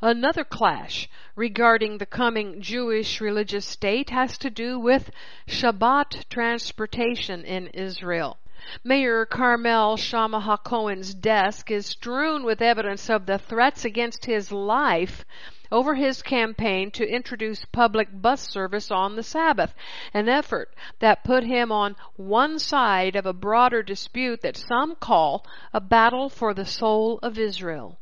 Another 0.00 0.44
clash 0.44 1.08
regarding 1.34 1.98
the 1.98 2.06
coming 2.06 2.62
Jewish 2.62 3.20
religious 3.20 3.66
state 3.66 4.10
has 4.10 4.38
to 4.38 4.48
do 4.48 4.78
with 4.78 5.10
Shabbat 5.48 6.28
transportation 6.30 7.44
in 7.44 7.66
Israel. 7.74 8.38
Mayor 8.84 9.26
Carmel 9.26 9.96
Shama 9.96 10.40
HaCohen's 10.40 11.14
desk 11.14 11.70
is 11.70 11.86
strewn 11.86 12.44
with 12.44 12.62
evidence 12.62 13.10
of 13.10 13.26
the 13.26 13.38
threats 13.38 13.84
against 13.84 14.26
his 14.26 14.52
life 14.52 15.24
over 15.72 15.96
his 15.96 16.22
campaign 16.22 16.90
to 16.92 17.04
introduce 17.08 17.64
public 17.64 18.08
bus 18.12 18.40
service 18.48 18.90
on 18.90 19.16
the 19.16 19.22
Sabbath, 19.22 19.74
an 20.14 20.28
effort 20.28 20.72
that 21.00 21.24
put 21.24 21.42
him 21.42 21.72
on 21.72 21.96
one 22.14 22.58
side 22.58 23.16
of 23.16 23.26
a 23.26 23.32
broader 23.32 23.82
dispute 23.82 24.42
that 24.42 24.56
some 24.56 24.94
call 24.94 25.44
a 25.72 25.80
battle 25.80 26.28
for 26.28 26.54
the 26.54 26.64
soul 26.64 27.18
of 27.22 27.36
Israel. 27.38 27.98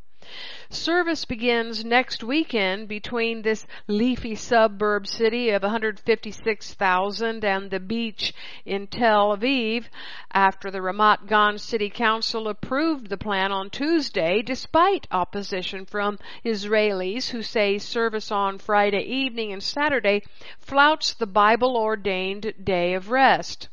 Service 0.70 1.24
begins 1.24 1.84
next 1.84 2.24
weekend 2.24 2.88
between 2.88 3.42
this 3.42 3.66
leafy 3.86 4.34
suburb 4.34 5.06
city 5.06 5.50
of 5.50 5.62
156,000 5.62 7.44
and 7.44 7.70
the 7.70 7.78
beach 7.78 8.32
in 8.64 8.86
Tel 8.86 9.36
Aviv 9.36 9.84
after 10.32 10.70
the 10.70 10.80
Ramat 10.80 11.26
Gan 11.26 11.58
City 11.58 11.90
Council 11.90 12.48
approved 12.48 13.08
the 13.08 13.16
plan 13.16 13.52
on 13.52 13.70
Tuesday 13.70 14.42
despite 14.42 15.06
opposition 15.10 15.84
from 15.86 16.18
Israelis 16.44 17.30
who 17.30 17.42
say 17.42 17.78
service 17.78 18.32
on 18.32 18.58
Friday 18.58 19.02
evening 19.02 19.52
and 19.52 19.62
Saturday 19.62 20.22
flouts 20.58 21.14
the 21.14 21.26
Bible 21.26 21.76
ordained 21.76 22.54
day 22.62 22.94
of 22.94 23.10
rest. 23.10 23.68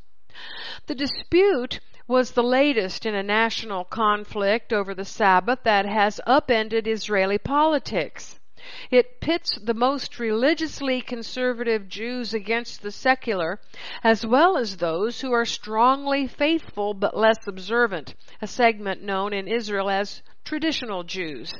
The 0.87 0.95
dispute 0.95 1.79
was 2.07 2.31
the 2.31 2.43
latest 2.43 3.05
in 3.05 3.15
a 3.15 3.23
national 3.23 3.83
conflict 3.85 4.73
over 4.73 4.93
the 4.93 5.05
Sabbath 5.05 5.59
that 5.63 5.85
has 5.85 6.19
upended 6.25 6.87
Israeli 6.87 7.37
politics. 7.37 8.39
It 8.91 9.19
pits 9.21 9.57
the 9.59 9.73
most 9.73 10.19
religiously 10.19 11.01
conservative 11.01 11.89
Jews 11.89 12.33
against 12.33 12.81
the 12.81 12.91
secular, 12.91 13.59
as 14.03 14.25
well 14.25 14.55
as 14.55 14.77
those 14.77 15.21
who 15.21 15.31
are 15.31 15.45
strongly 15.45 16.27
faithful 16.27 16.93
but 16.93 17.17
less 17.17 17.47
observant, 17.47 18.13
a 18.41 18.47
segment 18.47 19.01
known 19.01 19.33
in 19.33 19.47
Israel 19.47 19.89
as 19.89 20.21
traditional 20.43 21.03
Jews. 21.03 21.53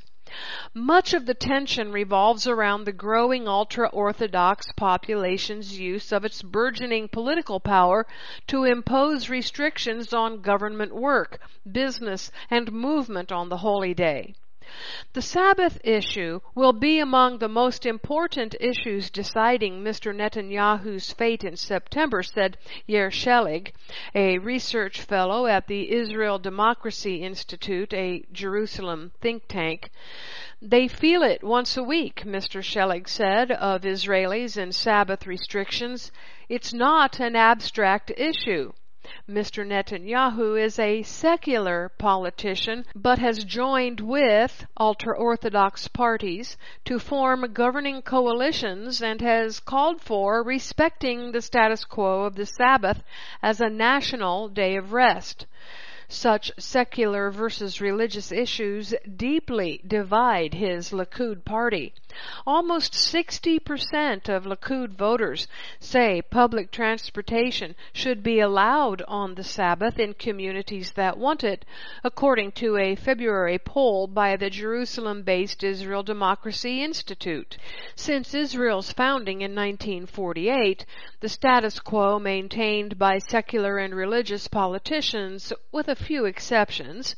Much 0.74 1.14
of 1.14 1.26
the 1.26 1.34
tension 1.34 1.92
revolves 1.92 2.48
around 2.48 2.86
the 2.86 2.94
growing 2.94 3.50
ultra-Orthodox 3.50 4.72
population's 4.78 5.78
use 5.78 6.14
of 6.14 6.24
its 6.24 6.42
burgeoning 6.42 7.10
political 7.10 7.60
power 7.60 8.08
to 8.48 8.64
impose 8.64 9.28
restrictions 9.28 10.14
on 10.14 10.40
government 10.40 10.96
work, 10.96 11.42
business, 11.70 12.32
and 12.50 12.72
movement 12.72 13.30
on 13.30 13.50
the 13.50 13.58
holy 13.58 13.94
day. 13.94 14.34
The 15.12 15.22
Sabbath 15.22 15.82
issue 15.84 16.40
will 16.56 16.72
be 16.72 17.00
among 17.00 17.40
the 17.40 17.50
most 17.50 17.86
important 17.86 18.56
issues 18.62 19.10
deciding 19.10 19.84
Mr. 19.84 20.16
Netanyahu's 20.16 21.12
fate 21.12 21.44
in 21.44 21.58
September, 21.58 22.24
said 22.24 22.58
Yair 22.88 23.12
Sheleg, 23.12 23.74
a 24.16 24.38
research 24.38 25.02
fellow 25.02 25.46
at 25.46 25.68
the 25.68 25.92
Israel 25.92 26.40
Democracy 26.40 27.22
Institute, 27.22 27.94
a 27.94 28.24
Jerusalem 28.32 29.12
think 29.20 29.48
tank. 29.50 29.90
They 30.62 30.88
feel 30.88 31.22
it 31.22 31.44
once 31.44 31.76
a 31.76 31.84
week, 31.84 32.24
Mr. 32.24 32.64
Sheleg 32.64 33.10
said 33.10 33.52
of 33.52 33.82
Israelis 33.82 34.56
and 34.56 34.74
Sabbath 34.74 35.28
restrictions. 35.28 36.14
It's 36.48 36.74
not 36.74 37.20
an 37.20 37.36
abstract 37.36 38.12
issue. 38.16 38.72
Mr. 39.28 39.66
Netanyahu 39.66 40.56
is 40.64 40.78
a 40.78 41.02
secular 41.02 41.90
politician, 41.98 42.86
but 42.94 43.18
has 43.18 43.44
joined 43.44 44.00
with 44.00 44.68
ultra-Orthodox 44.80 45.88
parties 45.88 46.56
to 46.86 47.00
form 47.00 47.52
governing 47.52 48.04
coalitions 48.04 49.02
and 49.02 49.20
has 49.20 49.60
called 49.60 50.02
for 50.02 50.44
respecting 50.44 51.32
the 51.32 51.42
status 51.42 51.84
quo 51.84 52.26
of 52.26 52.36
the 52.36 52.46
Sabbath 52.46 53.02
as 53.42 53.60
a 53.60 53.72
national 53.72 54.50
day 54.50 54.76
of 54.76 54.94
rest. 54.94 55.48
Such 56.14 56.52
secular 56.60 57.32
versus 57.32 57.80
religious 57.80 58.34
issues 58.34 58.94
deeply 59.16 59.82
divide 59.88 60.54
his 60.54 60.92
Likud 60.92 61.46
party. 61.46 61.94
Almost 62.46 62.92
60% 62.92 64.28
of 64.28 64.44
Likud 64.44 64.98
voters 64.98 65.48
say 65.80 66.22
public 66.22 66.70
transportation 66.70 67.76
should 67.94 68.22
be 68.22 68.42
allowed 68.42 69.02
on 69.08 69.36
the 69.36 69.44
Sabbath 69.46 69.98
in 69.98 70.14
communities 70.14 70.92
that 70.92 71.18
want 71.18 71.46
it, 71.46 71.64
according 72.04 72.52
to 72.52 72.76
a 72.76 72.96
February 72.96 73.58
poll 73.58 74.06
by 74.08 74.36
the 74.36 74.50
Jerusalem-based 74.50 75.64
Israel 75.64 76.04
Democracy 76.04 76.84
Institute. 76.84 77.58
Since 77.96 78.34
Israel's 78.34 78.92
founding 78.92 79.42
in 79.42 79.56
1948, 79.56 80.86
the 81.22 81.30
status 81.30 81.80
quo 81.80 82.20
maintained 82.20 83.00
by 83.00 83.18
secular 83.18 83.78
and 83.78 83.96
religious 83.96 84.50
politicians, 84.50 85.54
with 85.72 85.88
a 85.88 86.01
few 86.02 86.26
exceptions, 86.26 87.16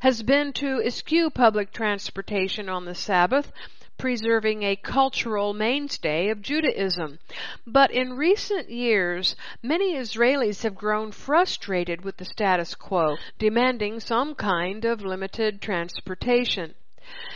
has 0.00 0.22
been 0.22 0.52
to 0.52 0.80
eschew 0.82 1.30
public 1.30 1.72
transportation 1.72 2.68
on 2.68 2.84
the 2.84 2.94
Sabbath 2.94 3.52
preserving 3.96 4.64
a 4.64 4.76
cultural 4.76 5.54
mainstay 5.54 6.28
of 6.28 6.42
Judaism. 6.42 7.18
But 7.66 7.92
in 7.92 8.16
recent 8.16 8.68
years, 8.68 9.36
many 9.62 9.94
Israelis 9.94 10.64
have 10.64 10.74
grown 10.74 11.12
frustrated 11.12 12.04
with 12.04 12.16
the 12.16 12.24
status 12.24 12.74
quo, 12.74 13.16
demanding 13.38 14.00
some 14.00 14.34
kind 14.34 14.84
of 14.84 15.02
limited 15.02 15.62
transportation. 15.62 16.74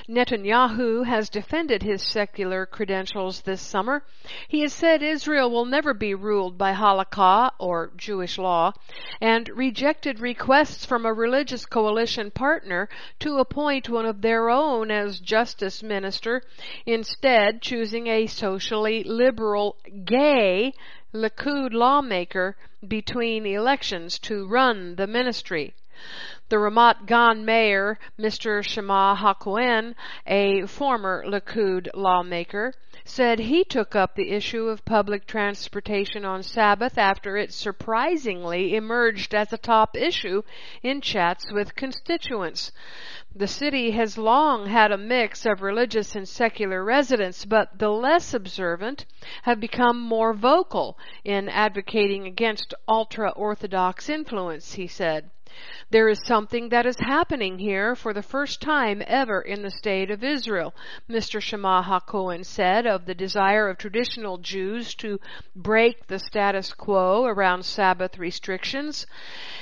Netanyahu 0.09 1.05
has 1.05 1.29
defended 1.29 1.83
his 1.83 2.03
secular 2.03 2.65
credentials 2.65 3.43
this 3.43 3.61
summer. 3.61 4.03
He 4.49 4.63
has 4.63 4.73
said 4.73 5.03
Israel 5.03 5.51
will 5.51 5.67
never 5.67 5.93
be 5.93 6.15
ruled 6.15 6.57
by 6.57 6.73
halakha 6.73 7.51
or 7.59 7.91
Jewish 7.95 8.39
law 8.39 8.73
and 9.21 9.47
rejected 9.51 10.21
requests 10.21 10.87
from 10.87 11.05
a 11.05 11.13
religious 11.13 11.67
coalition 11.67 12.31
partner 12.31 12.89
to 13.19 13.37
appoint 13.37 13.91
one 13.91 14.07
of 14.07 14.23
their 14.23 14.49
own 14.49 14.91
as 14.91 15.21
justice 15.21 15.83
minister, 15.83 16.43
instead 16.87 17.61
choosing 17.61 18.07
a 18.07 18.27
socially 18.27 19.05
liberal 19.05 19.77
gay 20.07 20.73
Likud 21.13 21.75
lawmaker 21.75 22.57
between 22.87 23.45
elections 23.45 24.19
to 24.21 24.47
run 24.47 24.95
the 24.95 25.07
ministry. 25.07 25.75
The 26.49 26.57
Ramat 26.57 27.07
Gan 27.07 27.45
mayor, 27.45 27.99
Mr. 28.17 28.63
Shama 28.63 29.19
HaKohen, 29.21 29.97
a 30.29 30.65
former 30.67 31.25
Likud 31.27 31.89
lawmaker, 31.93 32.73
said 33.05 33.41
he 33.41 33.65
took 33.65 33.97
up 33.97 34.15
the 34.15 34.31
issue 34.31 34.69
of 34.69 34.85
public 34.85 35.27
transportation 35.27 36.25
on 36.25 36.45
Sabbath 36.45 36.99
after 36.99 37.37
it 37.37 37.53
surprisingly 37.53 38.77
emerged 38.77 39.35
as 39.35 39.53
a 39.53 39.59
top 39.59 39.97
issue 39.97 40.43
in 40.83 41.01
chats 41.01 41.51
with 41.51 41.75
constituents. 41.75 42.71
The 43.35 43.49
city 43.49 43.91
has 43.91 44.17
long 44.17 44.67
had 44.67 44.93
a 44.93 44.97
mix 44.97 45.45
of 45.47 45.63
religious 45.63 46.15
and 46.15 46.29
secular 46.29 46.85
residents, 46.85 47.45
but 47.45 47.79
the 47.79 47.91
less 47.91 48.33
observant 48.35 49.05
have 49.43 49.59
become 49.59 50.01
more 50.01 50.33
vocal 50.33 50.97
in 51.25 51.49
advocating 51.49 52.25
against 52.25 52.73
ultra-Orthodox 52.87 54.09
influence, 54.09 54.75
he 54.75 54.87
said. 54.87 55.31
There 55.91 56.11
is 56.11 56.21
something 56.27 56.69
that 56.69 56.85
is 56.85 56.99
happening 57.01 57.59
here 57.59 57.97
for 57.97 58.13
the 58.13 58.23
first 58.23 58.61
time 58.61 59.03
ever 59.07 59.41
in 59.41 59.63
the 59.63 59.71
state 59.71 60.11
of 60.11 60.23
Israel, 60.23 60.75
Mr. 61.09 61.41
Shama 61.41 61.83
HaKohen 61.83 62.45
said 62.45 62.87
of 62.87 63.07
the 63.07 63.15
desire 63.15 63.71
of 63.71 63.79
traditional 63.79 64.37
Jews 64.37 64.95
to 64.97 65.19
break 65.57 66.07
the 66.07 66.19
status 66.19 66.75
quo 66.75 67.25
around 67.25 67.65
Sabbath 67.65 68.19
restrictions. 68.19 69.07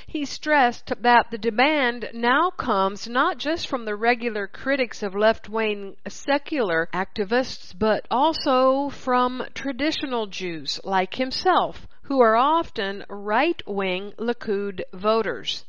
He 0.09 0.25
stressed 0.25 0.93
that 1.01 1.31
the 1.31 1.39
demand 1.39 2.11
now 2.13 2.51
comes 2.51 3.07
not 3.07 3.39
just 3.39 3.69
from 3.69 3.85
the 3.85 3.95
regular 3.95 4.49
critics 4.49 5.05
of 5.05 5.15
left-wing 5.15 5.95
secular 6.09 6.89
activists, 6.93 7.73
but 7.79 8.05
also 8.11 8.89
from 8.89 9.45
traditional 9.55 10.27
Jews 10.27 10.81
like 10.83 11.15
himself, 11.15 11.87
who 12.03 12.21
are 12.21 12.35
often 12.35 13.05
right-wing 13.09 14.13
Likud 14.19 14.83
voters. 14.93 15.65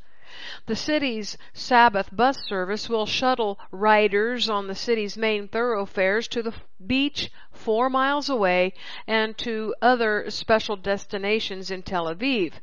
The 0.67 0.76
city's 0.76 1.36
Sabbath 1.52 2.15
bus 2.15 2.38
service 2.45 2.88
will 2.88 3.08
shuttle 3.08 3.58
riders 3.71 4.47
on 4.47 4.67
the 4.67 4.76
city's 4.76 5.17
main 5.17 5.47
thoroughfares 5.47 6.28
to 6.28 6.43
the 6.43 6.54
beach 6.86 7.32
four 7.52 7.89
miles 7.89 8.30
away 8.30 8.73
and 9.08 9.36
to 9.39 9.73
other 9.82 10.30
special 10.30 10.76
destinations 10.76 11.71
in 11.71 11.82
Tel 11.82 12.06
Aviv. 12.06 12.54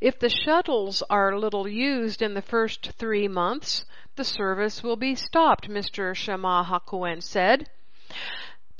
If 0.00 0.20
the 0.20 0.28
shuttles 0.28 1.02
are 1.10 1.36
little 1.36 1.66
used 1.66 2.22
in 2.22 2.34
the 2.34 2.42
first 2.42 2.92
three 2.92 3.26
months, 3.26 3.84
the 4.14 4.24
service 4.24 4.84
will 4.84 4.96
be 4.96 5.16
stopped, 5.16 5.68
Mr. 5.68 6.14
Shama 6.14 6.64
HaKohen 6.68 7.22
said. 7.22 7.68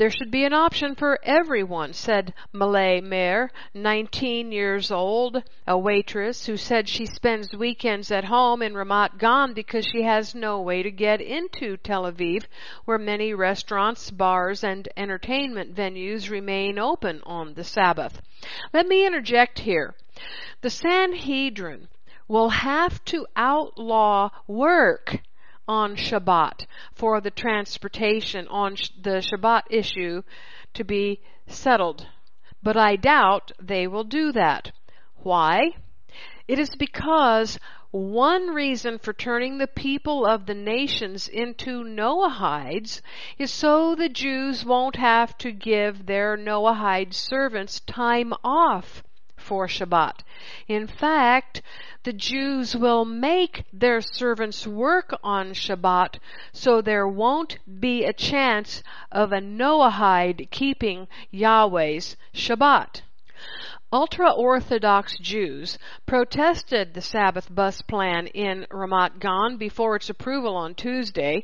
There 0.00 0.10
should 0.10 0.30
be 0.30 0.46
an 0.46 0.54
option 0.54 0.94
for 0.94 1.18
everyone, 1.22 1.92
said 1.92 2.32
Malay 2.54 3.02
Mare, 3.02 3.50
19 3.74 4.50
years 4.50 4.90
old, 4.90 5.42
a 5.66 5.76
waitress 5.76 6.46
who 6.46 6.56
said 6.56 6.88
she 6.88 7.04
spends 7.04 7.54
weekends 7.54 8.10
at 8.10 8.24
home 8.24 8.62
in 8.62 8.72
Ramat 8.72 9.18
Gan 9.18 9.52
because 9.52 9.84
she 9.84 10.04
has 10.04 10.34
no 10.34 10.58
way 10.58 10.82
to 10.82 10.90
get 10.90 11.20
into 11.20 11.76
Tel 11.76 12.10
Aviv, 12.10 12.44
where 12.86 12.96
many 12.96 13.34
restaurants, 13.34 14.10
bars, 14.10 14.64
and 14.64 14.88
entertainment 14.96 15.74
venues 15.74 16.30
remain 16.30 16.78
open 16.78 17.20
on 17.26 17.52
the 17.52 17.62
Sabbath. 17.62 18.22
Let 18.72 18.86
me 18.86 19.04
interject 19.04 19.58
here. 19.58 19.94
The 20.62 20.70
Sanhedrin 20.70 21.88
will 22.26 22.48
have 22.48 23.04
to 23.04 23.26
outlaw 23.36 24.30
work 24.46 25.20
on 25.70 25.94
Shabbat 25.94 26.66
for 26.92 27.20
the 27.20 27.30
transportation 27.30 28.48
on 28.48 28.74
the 29.00 29.22
Shabbat 29.22 29.62
issue 29.70 30.22
to 30.74 30.82
be 30.82 31.20
settled. 31.46 32.08
But 32.60 32.76
I 32.76 32.96
doubt 32.96 33.52
they 33.62 33.86
will 33.86 34.02
do 34.02 34.32
that. 34.32 34.72
Why? 35.22 35.76
It 36.48 36.58
is 36.58 36.70
because 36.76 37.56
one 37.92 38.48
reason 38.48 38.98
for 38.98 39.12
turning 39.12 39.58
the 39.58 39.68
people 39.68 40.26
of 40.26 40.46
the 40.46 40.54
nations 40.54 41.28
into 41.28 41.84
Noahides 41.84 43.00
is 43.38 43.52
so 43.52 43.94
the 43.94 44.08
Jews 44.08 44.64
won't 44.64 44.96
have 44.96 45.38
to 45.38 45.52
give 45.52 46.06
their 46.06 46.36
Noahide 46.36 47.14
servants 47.14 47.78
time 47.78 48.32
off 48.42 49.04
for 49.40 49.66
Shabbat. 49.66 50.20
In 50.68 50.86
fact, 50.86 51.62
the 52.04 52.12
Jews 52.12 52.76
will 52.76 53.04
make 53.04 53.64
their 53.72 54.00
servants 54.00 54.66
work 54.66 55.18
on 55.24 55.52
Shabbat 55.52 56.18
so 56.52 56.80
there 56.80 57.08
won't 57.08 57.58
be 57.80 58.04
a 58.04 58.12
chance 58.12 58.82
of 59.10 59.32
a 59.32 59.40
Noahide 59.40 60.50
keeping 60.50 61.08
Yahweh's 61.32 62.16
Shabbat. 62.32 63.02
Ultra-Orthodox 63.92 65.18
Jews 65.18 65.76
protested 66.06 66.94
the 66.94 67.00
Sabbath 67.00 67.52
bus 67.52 67.82
plan 67.82 68.28
in 68.28 68.64
Ramat 68.70 69.18
Gan 69.18 69.56
before 69.56 69.96
its 69.96 70.08
approval 70.08 70.54
on 70.54 70.76
Tuesday. 70.76 71.42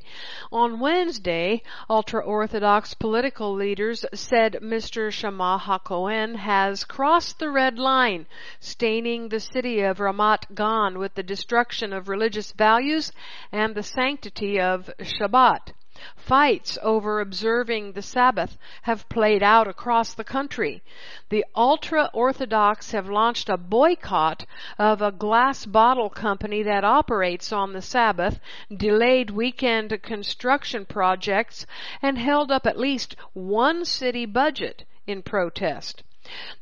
On 0.53 0.79
Wednesday, 0.79 1.61
ultra-Orthodox 1.91 2.95
political 2.95 3.53
leaders 3.53 4.05
said 4.15 4.59
Mr. 4.63 5.11
Shama 5.11 5.61
HaKohen 5.61 6.37
has 6.37 6.85
crossed 6.85 7.41
the 7.41 7.51
red 7.51 7.81
line, 7.81 8.27
staining 8.61 9.29
the 9.29 9.41
city 9.41 9.81
of 9.81 9.99
Ramat 9.99 10.55
Gan 10.55 11.01
with 11.01 11.15
the 11.17 11.25
destruction 11.25 11.93
of 11.93 12.09
religious 12.09 12.53
values 12.53 13.11
and 13.51 13.75
the 13.75 13.83
sanctity 13.83 14.61
of 14.61 14.89
Shabbat. 15.01 15.73
Fights 16.17 16.77
over 16.83 17.21
observing 17.21 17.93
the 17.93 18.03
Sabbath 18.03 18.59
have 18.83 19.09
played 19.09 19.43
out 19.43 19.67
across 19.67 20.13
the 20.13 20.25
country. 20.25 20.83
The 21.31 21.45
ultra 21.55 22.11
Orthodox 22.13 22.91
have 22.93 23.09
launched 23.09 23.49
a 23.49 23.57
boycott 23.57 24.45
of 24.79 25.01
a 25.01 25.11
glass 25.11 25.65
bottle 25.65 26.11
company 26.11 26.63
that 26.65 26.85
operates 26.85 27.51
on 27.51 27.73
the 27.73 27.81
Sabbath, 27.81 28.41
delayed 28.77 29.31
weekend 29.31 30.03
construction 30.03 30.85
projects, 30.85 31.65
and 32.03 32.19
held 32.19 32.51
up 32.53 32.67
at 32.67 32.79
least 32.79 33.17
one 33.33 33.87
city 33.87 34.27
budget 34.27 34.85
in 35.07 35.23
protest. 35.23 36.03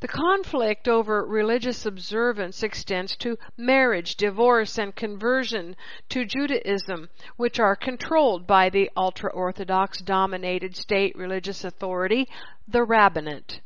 The 0.01 0.09
conflict 0.09 0.89
over 0.89 1.25
religious 1.25 1.87
observance 1.87 2.63
extends 2.63 3.17
to 3.17 3.39
marriage, 3.57 4.15
divorce, 4.15 4.77
and 4.77 4.95
conversion 4.95 5.75
to 6.11 6.27
Judaism, 6.27 7.09
which 7.39 7.59
are 7.59 7.75
controlled 7.75 8.47
by 8.47 8.69
the 8.69 8.91
ultra 8.95 9.31
Orthodox 9.31 10.03
dominated 10.03 10.77
state 10.77 11.17
religious 11.17 11.65
authority, 11.65 12.29
the 12.69 12.85
rabbinate. 12.85 13.63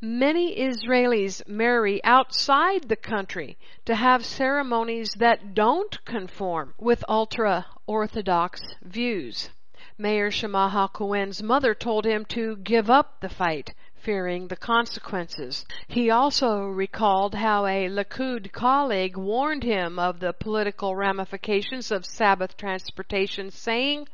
Many 0.00 0.58
Israelis 0.58 1.46
marry 1.46 2.02
outside 2.02 2.88
the 2.88 2.96
country 2.96 3.56
to 3.84 3.94
have 3.94 4.24
ceremonies 4.24 5.12
that 5.12 5.54
don't 5.54 6.04
conform 6.04 6.74
with 6.76 7.04
ultra 7.08 7.66
Orthodox 7.86 8.60
views. 8.82 9.50
Mayor 9.96 10.32
Shama 10.32 10.70
HaKohen's 10.74 11.40
mother 11.40 11.72
told 11.72 12.04
him 12.04 12.24
to 12.24 12.56
give 12.56 12.90
up 12.90 13.20
the 13.20 13.28
fight 13.28 13.74
fearing 14.02 14.48
the 14.48 14.56
consequences. 14.56 15.64
He 15.88 16.10
also 16.10 16.64
recalled 16.66 17.34
how 17.34 17.66
a 17.66 17.88
Likud 17.88 18.52
colleague 18.52 19.16
warned 19.16 19.62
him 19.62 19.98
of 19.98 20.20
the 20.20 20.32
political 20.32 20.96
ramifications 20.96 21.90
of 21.90 22.06
Sabbath 22.06 22.56
transportation, 22.56 23.50
saying, 23.50 24.08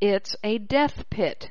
It's 0.00 0.34
a 0.42 0.58
death 0.58 1.08
pit. 1.10 1.50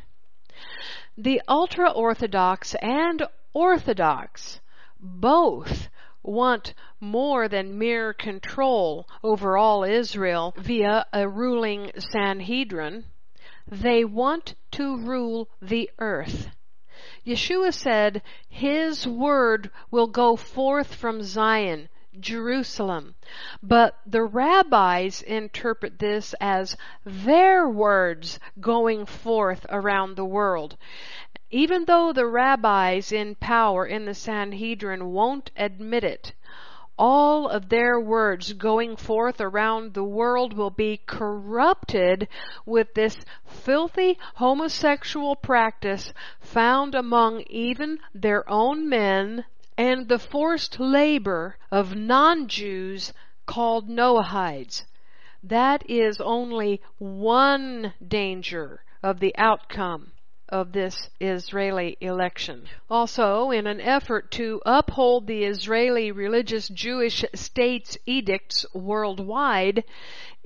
The 1.18 1.42
ultra 1.48 1.90
Orthodox 1.90 2.76
and 2.82 3.24
Orthodox 3.54 4.60
both 5.00 5.90
want 6.24 6.74
more 7.00 7.48
than 7.48 7.78
mere 7.78 8.14
control 8.14 9.08
over 9.24 9.58
all 9.58 9.84
Israel 9.84 10.54
via 10.58 11.06
a 11.12 11.28
ruling 11.28 11.92
Sanhedrin. 11.98 13.06
They 13.68 14.04
want 14.06 14.56
to 14.72 14.98
rule 14.98 15.50
the 15.62 15.90
earth. 16.00 16.50
Yeshua 17.24 17.72
said, 17.72 18.24
His 18.50 19.06
word 19.08 19.70
will 19.92 20.08
go 20.08 20.36
forth 20.36 20.96
from 20.96 21.22
Zion, 21.22 21.88
Jerusalem. 22.20 23.14
But 23.62 24.00
the 24.08 24.24
rabbis 24.24 25.22
interpret 25.22 26.00
this 26.00 26.34
as 26.42 26.76
their 27.06 27.70
words 27.70 28.40
going 28.60 29.06
forth 29.06 29.68
around 29.70 30.16
the 30.16 30.26
world. 30.26 30.78
Even 31.52 31.86
though 31.86 32.12
the 32.12 32.26
rabbis 32.26 33.12
in 33.12 33.36
power 33.36 33.86
in 33.86 34.06
the 34.06 34.16
Sanhedrin 34.16 35.12
won't 35.12 35.52
admit 35.56 36.04
it, 36.04 36.34
all 36.98 37.48
of 37.48 37.70
their 37.70 37.98
words 38.00 38.52
going 38.54 38.98
forth 38.98 39.40
around 39.40 39.94
the 39.94 40.04
world 40.04 40.52
will 40.54 40.70
be 40.70 41.00
corrupted 41.06 42.28
with 42.66 42.94
this 42.94 43.16
filthy 43.46 44.18
homosexual 44.36 45.36
practice 45.36 46.14
found 46.42 46.94
among 46.94 47.42
even 47.50 47.98
their 48.14 48.48
own 48.50 48.90
men 48.90 49.46
and 49.78 50.10
the 50.10 50.20
forced 50.20 50.80
labor 50.80 51.58
of 51.72 51.96
non-Jews 51.96 53.14
called 53.46 53.90
Noahides. 53.90 54.84
That 55.42 55.90
is 55.90 56.20
only 56.20 56.82
one 56.98 57.94
danger 58.06 58.84
of 59.02 59.20
the 59.20 59.36
outcome 59.38 60.12
of 60.52 60.74
this 60.74 61.10
Israeli 61.20 61.98
election. 62.02 62.68
Also, 62.90 63.52
in 63.52 63.66
an 63.66 63.80
effort 63.80 64.30
to 64.32 64.62
uphold 64.66 65.26
the 65.26 65.46
Israeli 65.46 66.12
religious 66.12 66.68
Jewish 66.68 67.24
state's 67.34 67.98
edicts 68.06 68.66
worldwide, 68.74 69.84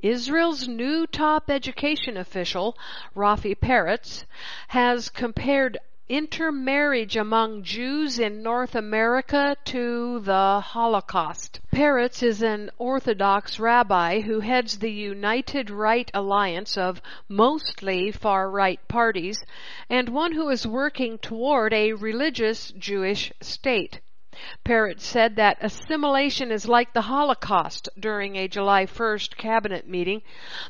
Israel's 0.04 0.68
new 0.68 1.08
top 1.08 1.50
education 1.50 2.16
official, 2.18 2.78
Rafi 3.16 3.56
Peretz, 3.56 4.26
has 4.68 5.10
compared 5.10 5.80
intermarriage 6.08 7.18
among 7.18 7.64
Jews 7.64 8.20
in 8.20 8.44
North 8.44 8.76
America 8.76 9.58
to 9.66 10.20
the 10.20 10.60
Holocaust. 10.60 11.60
Peretz 11.72 12.22
is 12.22 12.44
an 12.44 12.70
Orthodox 12.78 13.60
rabbi 13.60 14.22
who 14.22 14.40
heads 14.40 14.78
the 14.78 14.92
United 14.92 15.72
Right 15.72 16.12
Alliance 16.14 16.78
of 16.78 17.02
mostly 17.28 18.12
far 18.12 18.52
right 18.52 18.80
parties 18.88 19.44
and 19.90 20.10
one 20.10 20.34
who 20.34 20.50
is 20.50 20.68
working 20.68 21.18
toward 21.18 21.74
a 21.74 21.94
religious 21.94 22.72
Jewish 22.78 23.34
state. 23.42 24.00
Peretz 24.64 25.02
said 25.02 25.38
that 25.38 25.58
assimilation 25.62 26.52
is 26.52 26.68
like 26.68 26.94
the 26.94 27.04
Holocaust 27.04 27.90
during 27.98 28.36
a 28.36 28.48
July 28.48 28.86
1st 28.86 29.38
cabinet 29.38 29.88
meeting. 29.88 30.22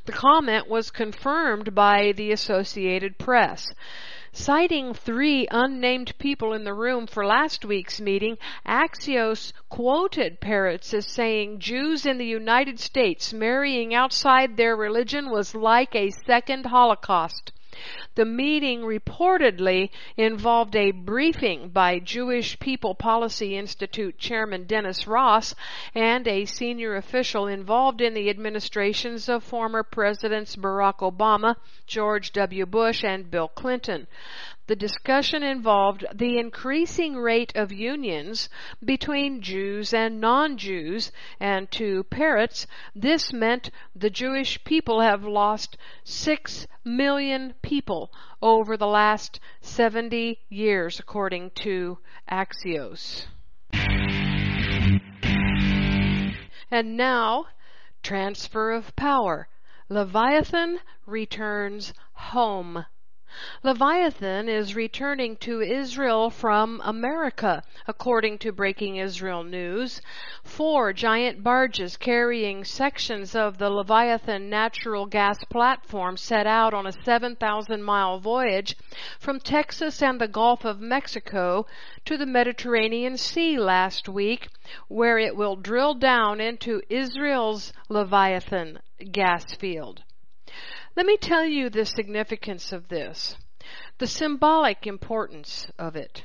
The 0.05 0.13
comment 0.13 0.69
was 0.69 0.91
confirmed 0.91 1.75
by 1.75 2.13
the 2.15 2.31
Associated 2.31 3.17
Press. 3.17 3.73
Citing 4.37 4.93
three 4.93 5.47
unnamed 5.49 6.17
people 6.17 6.51
in 6.51 6.65
the 6.65 6.73
room 6.73 7.07
for 7.07 7.25
last 7.25 7.63
week's 7.63 8.01
meeting, 8.01 8.37
Axios 8.67 9.53
quoted 9.69 10.41
Peretz 10.41 10.93
as 10.93 11.07
saying 11.07 11.59
Jews 11.59 12.05
in 12.05 12.17
the 12.17 12.25
United 12.25 12.77
States 12.77 13.31
marrying 13.31 13.93
outside 13.95 14.57
their 14.57 14.75
religion 14.75 15.29
was 15.29 15.55
like 15.55 15.95
a 15.95 16.11
second 16.25 16.65
Holocaust. 16.65 17.53
The 18.15 18.23
meeting 18.23 18.83
reportedly 18.83 19.89
involved 20.15 20.77
a 20.77 20.91
briefing 20.91 21.67
by 21.69 21.99
Jewish 21.99 22.57
People 22.59 22.95
Policy 22.95 23.57
Institute 23.57 24.17
Chairman 24.17 24.63
Dennis 24.63 25.07
Ross 25.07 25.53
and 25.93 26.25
a 26.25 26.45
senior 26.45 26.95
official 26.95 27.47
involved 27.47 27.99
in 27.99 28.13
the 28.13 28.29
administrations 28.29 29.27
of 29.27 29.43
former 29.43 29.83
Presidents 29.83 30.55
Barack 30.55 30.99
Obama, 30.99 31.57
George 31.85 32.31
W. 32.31 32.65
Bush, 32.65 33.03
and 33.03 33.29
Bill 33.29 33.49
Clinton. 33.49 34.07
The 34.67 34.75
discussion 34.75 35.43
involved 35.43 36.05
the 36.11 36.39
increasing 36.39 37.15
rate 37.15 37.55
of 37.55 37.71
unions 37.71 38.49
between 38.83 39.41
Jews 39.41 39.93
and 39.93 40.19
non-Jews, 40.19 41.11
and 41.39 41.69
to 41.71 42.03
Peretz, 42.05 42.65
this 42.95 43.31
meant 43.31 43.69
the 43.95 44.09
Jewish 44.09 44.63
people 44.63 45.01
have 45.01 45.23
lost 45.23 45.77
six 46.03 46.65
million 46.83 47.53
people 47.61 48.11
over 48.41 48.75
the 48.75 48.87
last 48.87 49.39
70 49.61 50.39
years, 50.49 50.99
according 50.99 51.51
to 51.51 51.99
Axios. 52.27 53.27
And 56.71 56.97
now, 56.97 57.45
transfer 58.01 58.71
of 58.71 58.95
power. 58.95 59.47
Leviathan 59.89 60.79
returns 61.05 61.93
home. 62.13 62.85
Leviathan 63.63 64.47
is 64.47 64.75
returning 64.75 65.35
to 65.35 65.59
Israel 65.59 66.29
from 66.29 66.79
America, 66.85 67.61
according 67.85 68.37
to 68.37 68.53
Breaking 68.53 68.95
Israel 68.95 69.43
News. 69.43 70.01
Four 70.41 70.93
giant 70.93 71.43
barges 71.43 71.97
carrying 71.97 72.63
sections 72.63 73.35
of 73.35 73.57
the 73.57 73.69
Leviathan 73.69 74.49
natural 74.49 75.05
gas 75.05 75.43
platform 75.43 76.15
set 76.15 76.47
out 76.47 76.73
on 76.73 76.87
a 76.87 76.93
7,000 76.93 77.83
mile 77.83 78.19
voyage 78.19 78.77
from 79.19 79.41
Texas 79.41 80.01
and 80.01 80.21
the 80.21 80.29
Gulf 80.29 80.63
of 80.63 80.79
Mexico 80.79 81.65
to 82.05 82.15
the 82.15 82.25
Mediterranean 82.25 83.17
Sea 83.17 83.59
last 83.59 84.07
week, 84.07 84.47
where 84.87 85.19
it 85.19 85.35
will 85.35 85.57
drill 85.57 85.93
down 85.93 86.39
into 86.39 86.81
Israel's 86.89 87.73
Leviathan 87.89 88.79
gas 89.11 89.53
field. 89.55 90.04
Let 90.95 91.05
me 91.05 91.17
tell 91.17 91.45
you 91.45 91.69
the 91.69 91.85
significance 91.85 92.71
of 92.71 92.87
this, 92.87 93.35
the 93.97 94.07
symbolic 94.07 94.87
importance 94.87 95.67
of 95.77 95.95
it. 95.95 96.23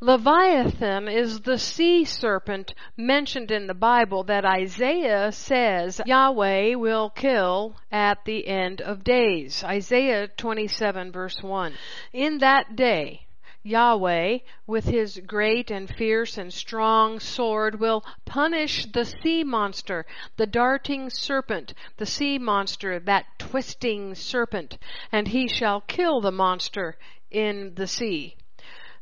Leviathan 0.00 1.08
is 1.08 1.40
the 1.40 1.58
sea 1.58 2.04
serpent 2.04 2.74
mentioned 2.96 3.50
in 3.50 3.66
the 3.66 3.74
Bible 3.74 4.24
that 4.24 4.44
Isaiah 4.44 5.30
says 5.30 6.00
Yahweh 6.06 6.74
will 6.74 7.10
kill 7.10 7.76
at 7.92 8.24
the 8.24 8.48
end 8.48 8.80
of 8.80 9.04
days. 9.04 9.62
Isaiah 9.62 10.26
27 10.26 11.12
verse 11.12 11.42
1. 11.42 11.74
In 12.12 12.38
that 12.38 12.74
day, 12.74 13.27
Yahweh, 13.68 14.38
with 14.66 14.86
his 14.86 15.20
great 15.26 15.70
and 15.70 15.94
fierce 15.94 16.38
and 16.38 16.54
strong 16.54 17.20
sword, 17.20 17.78
will 17.78 18.02
punish 18.24 18.86
the 18.86 19.04
sea 19.04 19.44
monster, 19.44 20.06
the 20.38 20.46
darting 20.46 21.10
serpent, 21.10 21.74
the 21.98 22.06
sea 22.06 22.38
monster, 22.38 22.98
that 22.98 23.26
twisting 23.38 24.14
serpent, 24.14 24.78
and 25.12 25.28
he 25.28 25.46
shall 25.46 25.82
kill 25.82 26.22
the 26.22 26.32
monster 26.32 26.96
in 27.30 27.74
the 27.74 27.86
sea. 27.86 28.34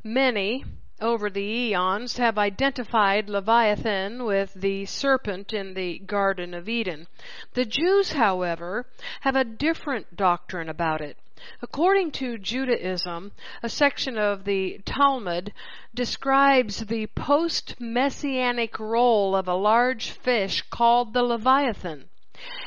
Many, 0.03 0.65
over 1.01 1.31
the 1.31 1.45
eons, 1.45 2.17
have 2.17 2.37
identified 2.37 3.29
Leviathan 3.29 4.25
with 4.25 4.53
the 4.55 4.85
serpent 4.87 5.53
in 5.53 5.75
the 5.75 6.01
Garden 6.01 6.55
of 6.55 6.69
Eden. 6.69 7.07
The 7.55 7.67
Jews, 7.67 8.15
however, 8.15 8.87
have 9.21 9.37
a 9.37 9.45
different 9.45 10.17
doctrine 10.17 10.69
about 10.69 11.01
it. 11.01 11.17
According 11.61 12.13
to 12.13 12.39
Judaism, 12.39 13.33
a 13.63 13.69
section 13.69 14.17
of 14.17 14.45
the 14.45 14.81
Talmud 14.87 15.53
describes 15.95 16.87
the 16.87 17.09
post-messianic 17.09 18.81
role 18.81 19.37
of 19.37 19.47
a 19.47 19.55
large 19.55 20.11
fish 20.11 20.63
called 20.71 21.13
the 21.13 21.23
Leviathan. 21.23 22.09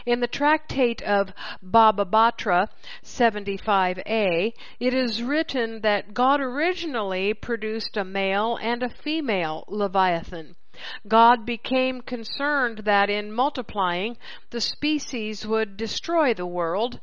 In 0.05 0.19
the 0.19 0.27
tractate 0.27 1.01
of 1.01 1.33
Baba 1.61 2.05
Batra 2.05 2.67
75a, 3.03 4.53
it 4.79 4.93
is 4.93 5.23
written 5.23 5.81
that 5.81 6.13
God 6.13 6.39
originally 6.41 7.33
produced 7.33 7.97
a 7.97 8.03
male 8.03 8.57
and 8.61 8.83
a 8.83 8.89
female 8.89 9.65
Leviathan. 9.67 10.55
God 11.07 11.45
became 11.45 12.01
concerned 12.01 12.79
that 12.79 13.09
in 13.09 13.31
multiplying, 13.31 14.17
the 14.49 14.61
species 14.61 15.45
would 15.45 15.77
destroy 15.77 16.33
the 16.33 16.45
world. 16.45 16.99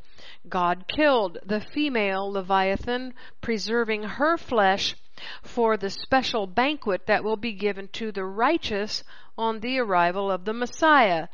God 0.48 0.86
killed 0.88 1.38
the 1.44 1.60
female 1.60 2.30
Leviathan, 2.30 3.14
preserving 3.40 4.02
her 4.04 4.36
flesh 4.36 4.96
for 5.42 5.76
the 5.76 5.90
special 5.90 6.46
banquet 6.46 7.06
that 7.06 7.24
will 7.24 7.36
be 7.36 7.52
given 7.52 7.88
to 7.88 8.12
the 8.12 8.24
righteous 8.24 9.02
on 9.38 9.60
the 9.60 9.78
arrival 9.78 10.30
of 10.30 10.44
the 10.44 10.52
Messiah. 10.52 11.28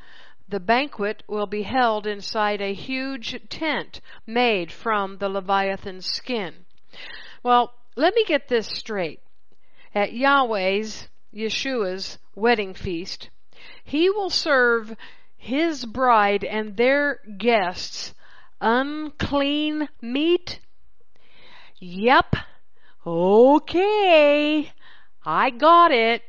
The 0.49 0.61
banquet 0.61 1.23
will 1.27 1.47
be 1.47 1.63
held 1.63 2.07
inside 2.07 2.61
a 2.61 2.75
huge 2.75 3.49
tent 3.49 4.01
made 4.27 4.71
from 4.71 5.19
the 5.19 5.29
Leviathan's 5.29 6.07
skin. 6.07 6.67
Well, 7.43 7.75
let 7.97 8.15
me 8.15 8.25
get 8.25 8.49
this 8.49 8.67
straight. 8.67 9.21
At 9.95 10.13
Yahweh's, 10.13 11.09
Yeshua's 11.33 12.19
wedding 12.35 12.75
feast, 12.75 13.31
he 13.85 14.11
will 14.11 14.31
serve 14.31 14.97
his 15.37 15.85
bride 15.87 16.45
and 16.45 16.77
their 16.77 17.21
guests 17.39 18.15
unclean 18.61 19.89
meat? 20.01 20.61
Yep. 21.81 22.37
Okay. 23.05 24.73
I 25.25 25.51
got 25.51 25.91
it. 25.91 26.23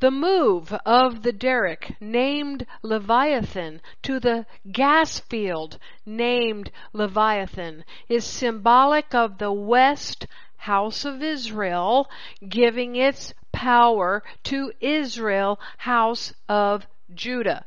The 0.00 0.10
move 0.10 0.72
of 0.86 1.22
the 1.22 1.32
derrick 1.32 1.94
named 2.00 2.66
Leviathan 2.82 3.82
to 4.02 4.18
the 4.18 4.46
gas 4.70 5.20
field 5.20 5.78
named 6.06 6.70
Leviathan 6.92 7.84
is 8.08 8.24
symbolic 8.24 9.14
of 9.14 9.38
the 9.38 9.52
West 9.52 10.26
house 10.60 11.06
of 11.06 11.22
Israel 11.22 12.06
giving 12.46 12.94
its 12.94 13.32
power 13.50 14.22
to 14.44 14.72
Israel 14.80 15.58
house 15.78 16.34
of 16.48 16.86
Judah. 17.14 17.64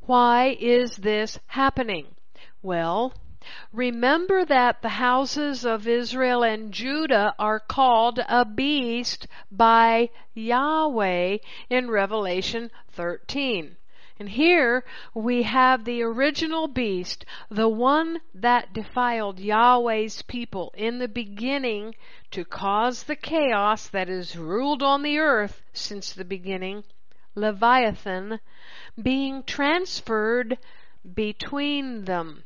Why 0.00 0.56
is 0.58 0.96
this 0.96 1.38
happening? 1.46 2.06
Well, 2.62 3.12
remember 3.72 4.44
that 4.46 4.80
the 4.80 4.88
houses 4.88 5.64
of 5.64 5.86
Israel 5.86 6.42
and 6.42 6.72
Judah 6.72 7.34
are 7.38 7.60
called 7.60 8.18
a 8.18 8.44
beast 8.44 9.26
by 9.50 10.08
Yahweh 10.34 11.38
in 11.68 11.90
Revelation 11.90 12.70
13. 12.92 13.76
And 14.22 14.30
here 14.30 14.84
we 15.14 15.42
have 15.42 15.84
the 15.84 16.00
original 16.04 16.68
beast, 16.68 17.24
the 17.50 17.68
one 17.68 18.20
that 18.32 18.72
defiled 18.72 19.40
Yahweh's 19.40 20.22
people 20.22 20.72
in 20.76 21.00
the 21.00 21.08
beginning 21.08 21.96
to 22.30 22.44
cause 22.44 23.02
the 23.02 23.16
chaos 23.16 23.88
that 23.88 24.06
has 24.06 24.36
ruled 24.36 24.80
on 24.80 25.02
the 25.02 25.18
earth 25.18 25.60
since 25.72 26.12
the 26.12 26.24
beginning, 26.24 26.84
Leviathan, 27.34 28.38
being 29.02 29.42
transferred 29.42 30.56
between 31.14 32.04
them 32.04 32.44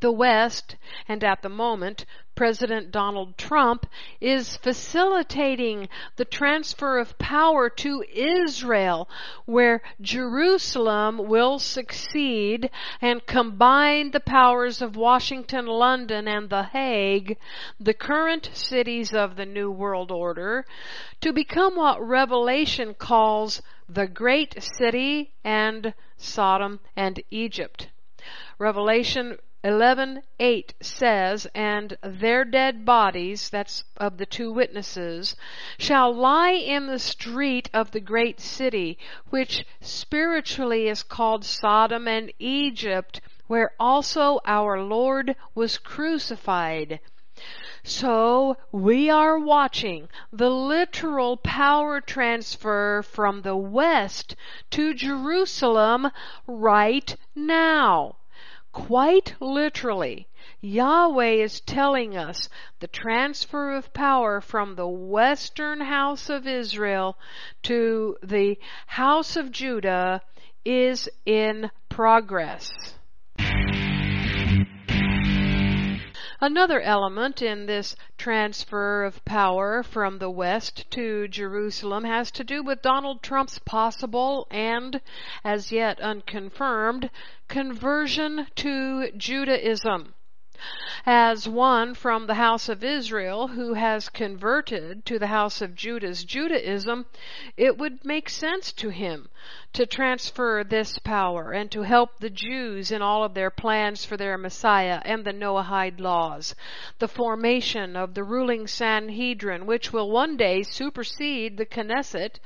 the 0.00 0.12
West, 0.12 0.76
and 1.08 1.22
at 1.24 1.42
the 1.42 1.48
moment, 1.48 2.04
President 2.34 2.90
Donald 2.90 3.38
Trump 3.38 3.86
is 4.20 4.58
facilitating 4.58 5.88
the 6.16 6.24
transfer 6.26 6.98
of 6.98 7.16
power 7.18 7.70
to 7.70 8.04
Israel, 8.12 9.08
where 9.46 9.80
Jerusalem 10.00 11.28
will 11.28 11.58
succeed 11.58 12.70
and 13.00 13.24
combine 13.26 14.10
the 14.10 14.20
powers 14.20 14.82
of 14.82 14.96
Washington, 14.96 15.66
London, 15.66 16.28
and 16.28 16.50
The 16.50 16.64
Hague, 16.64 17.38
the 17.80 17.94
current 17.94 18.50
cities 18.52 19.14
of 19.14 19.36
the 19.36 19.46
New 19.46 19.70
World 19.70 20.10
Order, 20.10 20.66
to 21.22 21.32
become 21.32 21.76
what 21.76 22.06
Revelation 22.06 22.92
calls 22.92 23.62
the 23.88 24.06
great 24.06 24.62
city 24.76 25.32
and 25.42 25.94
Sodom 26.18 26.80
and 26.94 27.22
Egypt. 27.30 27.88
Revelation 28.58 29.38
11:8 29.66 30.74
says, 30.80 31.48
"And 31.52 31.98
their 32.00 32.44
dead 32.44 32.84
bodies, 32.84 33.50
that's 33.50 33.82
of 33.96 34.16
the 34.16 34.24
two 34.24 34.52
witnesses, 34.52 35.34
shall 35.76 36.14
lie 36.14 36.52
in 36.52 36.86
the 36.86 37.00
street 37.00 37.68
of 37.74 37.90
the 37.90 37.98
great 37.98 38.38
city, 38.38 38.96
which 39.30 39.66
spiritually 39.80 40.86
is 40.86 41.02
called 41.02 41.44
Sodom 41.44 42.06
and 42.06 42.32
Egypt, 42.38 43.20
where 43.48 43.72
also 43.80 44.38
our 44.46 44.80
Lord 44.80 45.34
was 45.52 45.78
crucified." 45.78 47.00
So 47.82 48.56
we 48.70 49.10
are 49.10 49.36
watching 49.36 50.08
the 50.32 50.48
literal 50.48 51.36
power 51.38 52.00
transfer 52.00 53.02
from 53.02 53.42
the 53.42 53.56
West 53.56 54.36
to 54.70 54.94
Jerusalem 54.94 56.12
right 56.46 57.16
now. 57.34 58.14
Quite 58.76 59.36
literally, 59.40 60.28
Yahweh 60.60 61.42
is 61.42 61.62
telling 61.62 62.14
us 62.14 62.50
the 62.80 62.86
transfer 62.86 63.72
of 63.74 63.94
power 63.94 64.42
from 64.42 64.74
the 64.74 64.86
western 64.86 65.80
house 65.80 66.28
of 66.28 66.46
Israel 66.46 67.16
to 67.62 68.18
the 68.22 68.58
house 68.86 69.34
of 69.34 69.50
Judah 69.50 70.20
is 70.66 71.08
in 71.24 71.70
progress. 71.88 72.70
Another 76.38 76.82
element 76.82 77.40
in 77.40 77.64
this 77.64 77.96
transfer 78.18 79.04
of 79.04 79.24
power 79.24 79.82
from 79.82 80.18
the 80.18 80.28
West 80.28 80.84
to 80.90 81.26
Jerusalem 81.28 82.04
has 82.04 82.30
to 82.32 82.44
do 82.44 82.62
with 82.62 82.82
Donald 82.82 83.22
Trump's 83.22 83.58
possible 83.58 84.46
and, 84.50 85.00
as 85.42 85.72
yet 85.72 85.98
unconfirmed, 85.98 87.08
conversion 87.48 88.48
to 88.56 89.10
Judaism. 89.12 90.12
As 91.06 91.48
one 91.48 91.94
from 91.94 92.26
the 92.26 92.34
house 92.34 92.68
of 92.68 92.84
Israel 92.84 93.48
who 93.48 93.72
has 93.72 94.10
converted 94.10 95.06
to 95.06 95.18
the 95.18 95.28
house 95.28 95.62
of 95.62 95.74
Judah's 95.74 96.22
Judaism, 96.22 97.06
it 97.56 97.78
would 97.78 98.04
make 98.04 98.28
sense 98.28 98.72
to 98.72 98.90
him 98.90 99.30
to 99.72 99.84
transfer 99.84 100.64
this 100.64 100.98
power 101.00 101.52
and 101.52 101.70
to 101.70 101.82
help 101.82 102.18
the 102.18 102.30
Jews 102.30 102.90
in 102.90 103.02
all 103.02 103.22
of 103.22 103.34
their 103.34 103.50
plans 103.50 104.06
for 104.06 104.16
their 104.16 104.38
Messiah 104.38 105.02
and 105.04 105.22
the 105.22 105.34
Noahide 105.34 106.00
laws, 106.00 106.54
the 106.98 107.08
formation 107.08 107.94
of 107.94 108.14
the 108.14 108.24
ruling 108.24 108.66
Sanhedrin, 108.66 109.66
which 109.66 109.92
will 109.92 110.10
one 110.10 110.38
day 110.38 110.62
supersede 110.62 111.58
the 111.58 111.66
Knesset, 111.66 112.38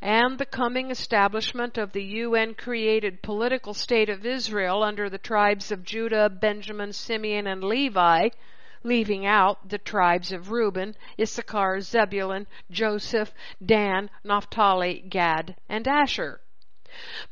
and 0.00 0.38
the 0.38 0.46
coming 0.46 0.92
establishment 0.92 1.76
of 1.76 1.90
the 1.90 2.04
UN 2.04 2.54
created 2.54 3.20
political 3.20 3.74
state 3.74 4.08
of 4.08 4.24
Israel 4.24 4.84
under 4.84 5.10
the 5.10 5.18
tribes 5.18 5.72
of 5.72 5.82
Judah, 5.84 6.28
Benjamin, 6.28 6.92
Simeon, 6.92 7.48
and 7.48 7.64
Levi, 7.64 8.28
leaving 8.84 9.26
out 9.26 9.68
the 9.68 9.78
tribes 9.78 10.30
of 10.30 10.52
Reuben, 10.52 10.94
Issachar, 11.20 11.80
Zebulun, 11.80 12.46
Joseph, 12.70 13.34
Dan, 13.64 14.08
Naphtali, 14.22 15.04
Gad, 15.08 15.56
and 15.68 15.88
Asher. 15.88 16.40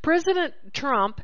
President 0.02 0.54
Trump 0.74 1.22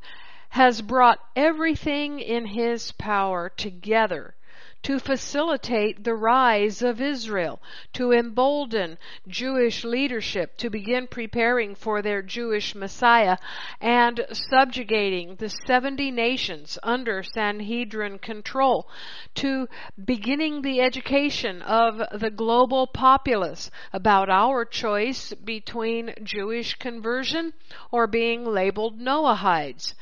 has 0.50 0.80
brought 0.82 1.20
everything 1.36 2.20
in 2.20 2.46
his 2.46 2.92
power 2.92 3.50
together 3.50 4.34
to 4.82 4.98
facilitate 4.98 6.04
the 6.04 6.14
rise 6.14 6.82
of 6.82 7.00
Israel, 7.00 7.60
to 7.92 8.12
embolden 8.12 8.96
Jewish 9.28 9.84
leadership 9.84 10.56
to 10.56 10.70
begin 10.70 11.06
preparing 11.06 11.74
for 11.74 12.00
their 12.00 12.22
Jewish 12.22 12.74
Messiah, 12.74 13.36
and 13.80 14.24
subjugating 14.32 15.36
the 15.36 15.48
70 15.48 16.10
nations 16.10 16.78
under 16.82 17.22
Sanhedrin 17.22 18.18
control, 18.18 18.88
to 19.34 19.68
beginning 20.02 20.62
the 20.62 20.80
education 20.80 21.60
of 21.62 22.02
the 22.18 22.30
global 22.30 22.86
populace 22.86 23.70
about 23.92 24.30
our 24.30 24.64
choice 24.64 25.32
between 25.44 26.14
Jewish 26.22 26.74
conversion 26.76 27.52
or 27.90 28.06
being 28.06 28.44
labeled 28.44 28.98
Noahides. 28.98 29.94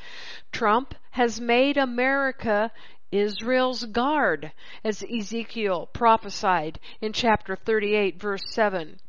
Trump 0.51 0.95
has 1.11 1.39
made 1.39 1.77
America 1.77 2.71
Israel's 3.11 3.85
guard, 3.85 4.51
as 4.83 5.03
Ezekiel 5.03 5.87
prophesied 5.93 6.79
in 7.01 7.13
chapter 7.13 7.55
38 7.55 8.19
verse 8.19 8.43
7 8.51 8.99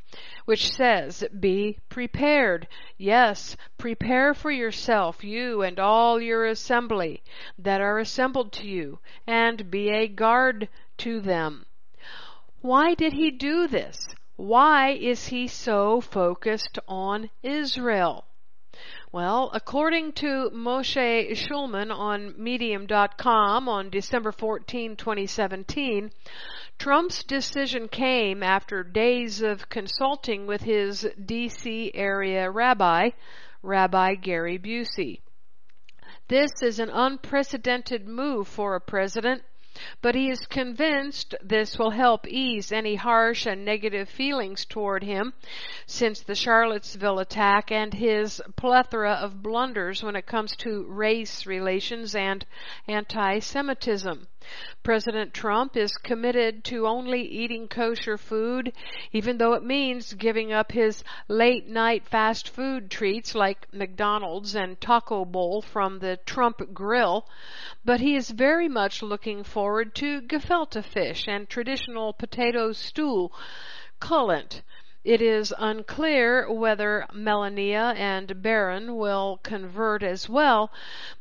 which 0.45 0.73
says, 0.73 1.25
Be 1.39 1.79
prepared. 1.89 2.67
Yes, 2.99 3.57
prepare 3.79 4.35
for 4.35 4.51
yourself, 4.51 5.23
you 5.23 5.63
and 5.63 5.79
all 5.79 6.21
your 6.21 6.47
assembly 6.47 7.23
that 7.57 7.81
are 7.81 8.01
assembled 8.01 8.51
to 8.55 8.67
you, 8.67 8.99
and 9.27 9.71
be 9.71 9.89
a 9.91 10.09
guard 10.09 10.69
to 10.99 11.21
them. 11.21 11.65
Why 12.61 12.95
did 12.95 13.13
he 13.13 13.31
do 13.31 13.69
this? 13.69 14.09
Why 14.35 14.91
is 14.91 15.29
he 15.29 15.47
so 15.47 16.01
focused 16.01 16.79
on 16.89 17.31
Israel? 17.45 18.25
Well, 19.12 19.51
according 19.53 20.12
to 20.23 20.51
Moshe 20.55 21.33
Shulman 21.33 21.90
on 21.90 22.33
Medium.com 22.38 23.68
on 23.68 23.90
December 23.90 24.31
14, 24.31 24.94
2017, 24.94 26.12
Trump's 26.79 27.25
decision 27.25 27.88
came 27.88 28.44
after 28.44 28.85
days 28.85 29.42
of 29.42 29.68
consulting 29.68 30.46
with 30.46 30.62
his 30.62 31.09
D.C. 31.25 31.90
area 31.92 32.49
rabbi, 32.53 33.11
Rabbi 33.64 34.14
Gary 34.14 34.61
Busey. 34.61 35.23
This 36.29 36.53
is 36.62 36.79
an 36.79 36.90
unprecedented 36.90 38.07
move 38.07 38.46
for 38.46 38.77
a 38.77 38.81
president 38.81 39.42
but 40.03 40.17
he 40.17 40.29
is 40.29 40.47
convinced 40.47 41.33
this 41.41 41.79
will 41.79 41.91
help 41.91 42.27
ease 42.27 42.73
any 42.73 42.97
harsh 42.97 43.47
and 43.47 43.65
negative 43.65 44.09
feelings 44.09 44.65
toward 44.65 45.05
him 45.05 45.33
since 45.87 46.21
the 46.21 46.35
Charlottesville 46.35 47.21
attack 47.21 47.71
and 47.71 47.95
his 47.95 48.43
plethora 48.57 49.13
of 49.13 49.45
blunders 49.45 50.03
when 50.03 50.17
it 50.17 50.27
comes 50.27 50.57
to 50.57 50.85
race 50.89 51.47
relations 51.47 52.17
and 52.17 52.45
anti-Semitism. 52.89 54.27
President 54.83 55.33
Trump 55.33 55.77
is 55.77 55.97
committed 55.97 56.65
to 56.65 56.85
only 56.85 57.23
eating 57.23 57.69
kosher 57.69 58.19
food, 58.19 58.73
even 59.13 59.39
though 59.39 59.53
it 59.53 59.63
means 59.63 60.15
giving 60.15 60.53
up 60.53 60.73
his 60.73 61.05
late 61.29 61.69
night 61.69 62.05
fast 62.09 62.49
food 62.49 62.91
treats 62.91 63.37
like 63.37 63.73
McDonald's 63.73 64.57
and 64.57 64.81
Taco 64.81 65.25
Bowl 65.25 65.63
from 65.63 66.01
the 66.01 66.17
Trump 66.27 66.75
Grill. 66.75 67.29
But 67.85 68.01
he 68.01 68.17
is 68.17 68.31
very 68.31 68.69
much 68.69 69.05
looking 69.05 69.45
forward 69.45 69.95
to 69.95 70.21
gefilte 70.23 70.85
fish 70.85 71.29
and 71.29 71.49
traditional 71.49 72.13
potato 72.13 72.73
stew, 72.73 73.31
cholent, 74.01 74.63
it 75.05 75.23
is 75.23 75.55
unclear 75.57 76.53
whether 76.53 77.07
Melania 77.13 77.95
and 77.97 78.43
Barron 78.43 78.97
will 78.97 79.41
convert 79.43 80.03
as 80.03 80.29
well, 80.29 80.71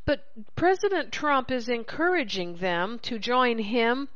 but 0.04 0.28
President 0.58 1.13
Trump 1.13 1.50
is 1.50 1.70
encouraging 1.70 2.58
them 2.58 3.00
to 3.00 3.18
join 3.18 3.58
him, 3.60 4.10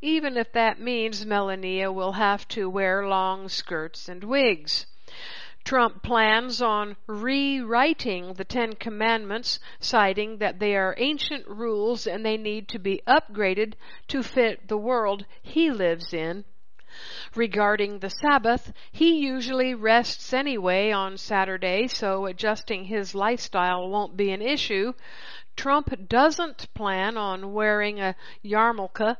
even 0.00 0.38
if 0.38 0.50
that 0.52 0.80
means 0.80 1.26
Melania 1.26 1.92
will 1.92 2.12
have 2.12 2.48
to 2.48 2.70
wear 2.70 3.06
long 3.06 3.50
skirts 3.50 4.08
and 4.08 4.24
wigs. 4.24 4.86
Trump 5.64 6.02
plans 6.02 6.62
on 6.62 6.96
rewriting 7.06 8.32
the 8.32 8.44
Ten 8.44 8.74
Commandments, 8.74 9.60
citing 9.78 10.38
that 10.38 10.58
they 10.58 10.74
are 10.74 10.94
ancient 10.96 11.46
rules 11.46 12.06
and 12.06 12.24
they 12.24 12.38
need 12.38 12.68
to 12.68 12.78
be 12.78 13.02
upgraded 13.06 13.74
to 14.08 14.22
fit 14.22 14.68
the 14.68 14.78
world 14.78 15.26
he 15.42 15.70
lives 15.70 16.14
in 16.14 16.46
Regarding 17.34 17.98
the 17.98 18.10
Sabbath, 18.10 18.72
he 18.92 19.18
usually 19.18 19.74
rests 19.74 20.32
anyway 20.32 20.90
on 20.90 21.16
Saturday, 21.16 21.86
so 21.86 22.26
adjusting 22.26 22.84
his 22.84 23.14
lifestyle 23.14 23.88
won't 23.88 24.16
be 24.16 24.30
an 24.32 24.42
issue. 24.42 24.92
Trump 25.56 26.08
doesn't 26.08 26.72
plan 26.74 27.16
on 27.16 27.52
wearing 27.52 28.00
a 28.00 28.16
yarmulke. 28.44 29.16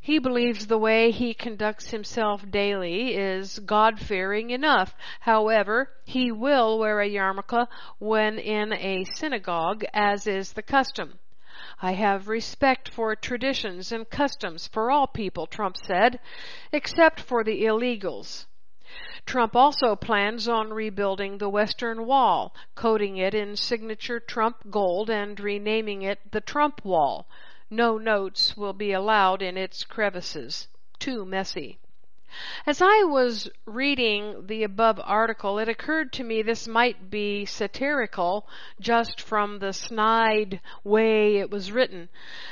He 0.00 0.18
believes 0.18 0.66
the 0.66 0.78
way 0.78 1.10
he 1.10 1.34
conducts 1.34 1.90
himself 1.90 2.50
daily 2.50 3.14
is 3.14 3.58
God 3.58 4.00
fearing 4.00 4.50
enough. 4.50 4.94
However, 5.20 5.90
he 6.04 6.32
will 6.32 6.78
wear 6.78 7.00
a 7.00 7.08
yarmulke 7.08 7.68
when 7.98 8.38
in 8.38 8.72
a 8.72 9.04
synagogue, 9.14 9.84
as 9.92 10.26
is 10.26 10.54
the 10.54 10.62
custom. 10.62 11.18
I 11.82 11.92
have 11.92 12.26
respect 12.26 12.88
for 12.88 13.14
traditions 13.14 13.92
and 13.92 14.08
customs 14.08 14.66
for 14.66 14.90
all 14.90 15.06
people, 15.06 15.46
Trump 15.46 15.76
said, 15.76 16.18
except 16.72 17.20
for 17.20 17.44
the 17.44 17.66
illegals. 17.66 18.46
Trump 19.26 19.54
also 19.54 19.94
plans 19.94 20.48
on 20.48 20.72
rebuilding 20.72 21.36
the 21.36 21.50
Western 21.50 22.06
Wall, 22.06 22.54
coating 22.74 23.18
it 23.18 23.34
in 23.34 23.56
signature 23.56 24.18
Trump 24.18 24.70
gold 24.70 25.10
and 25.10 25.38
renaming 25.38 26.00
it 26.00 26.32
the 26.32 26.40
Trump 26.40 26.82
Wall. 26.82 27.28
No 27.68 27.98
notes 27.98 28.56
will 28.56 28.72
be 28.72 28.92
allowed 28.92 29.42
in 29.42 29.58
its 29.58 29.84
crevices. 29.84 30.66
Too 30.98 31.26
messy. 31.26 31.78
As 32.64 32.80
I 32.80 33.02
was 33.02 33.50
reading 33.66 34.46
the 34.46 34.62
above 34.62 35.00
article, 35.02 35.58
it 35.58 35.68
occurred 35.68 36.12
to 36.12 36.22
me 36.22 36.42
this 36.42 36.68
might 36.68 37.10
be 37.10 37.44
satirical 37.44 38.46
just 38.78 39.20
from 39.20 39.58
the 39.58 39.72
snide 39.72 40.60
way 40.84 41.38
it 41.38 41.50
was 41.50 41.72
written. 41.72 42.08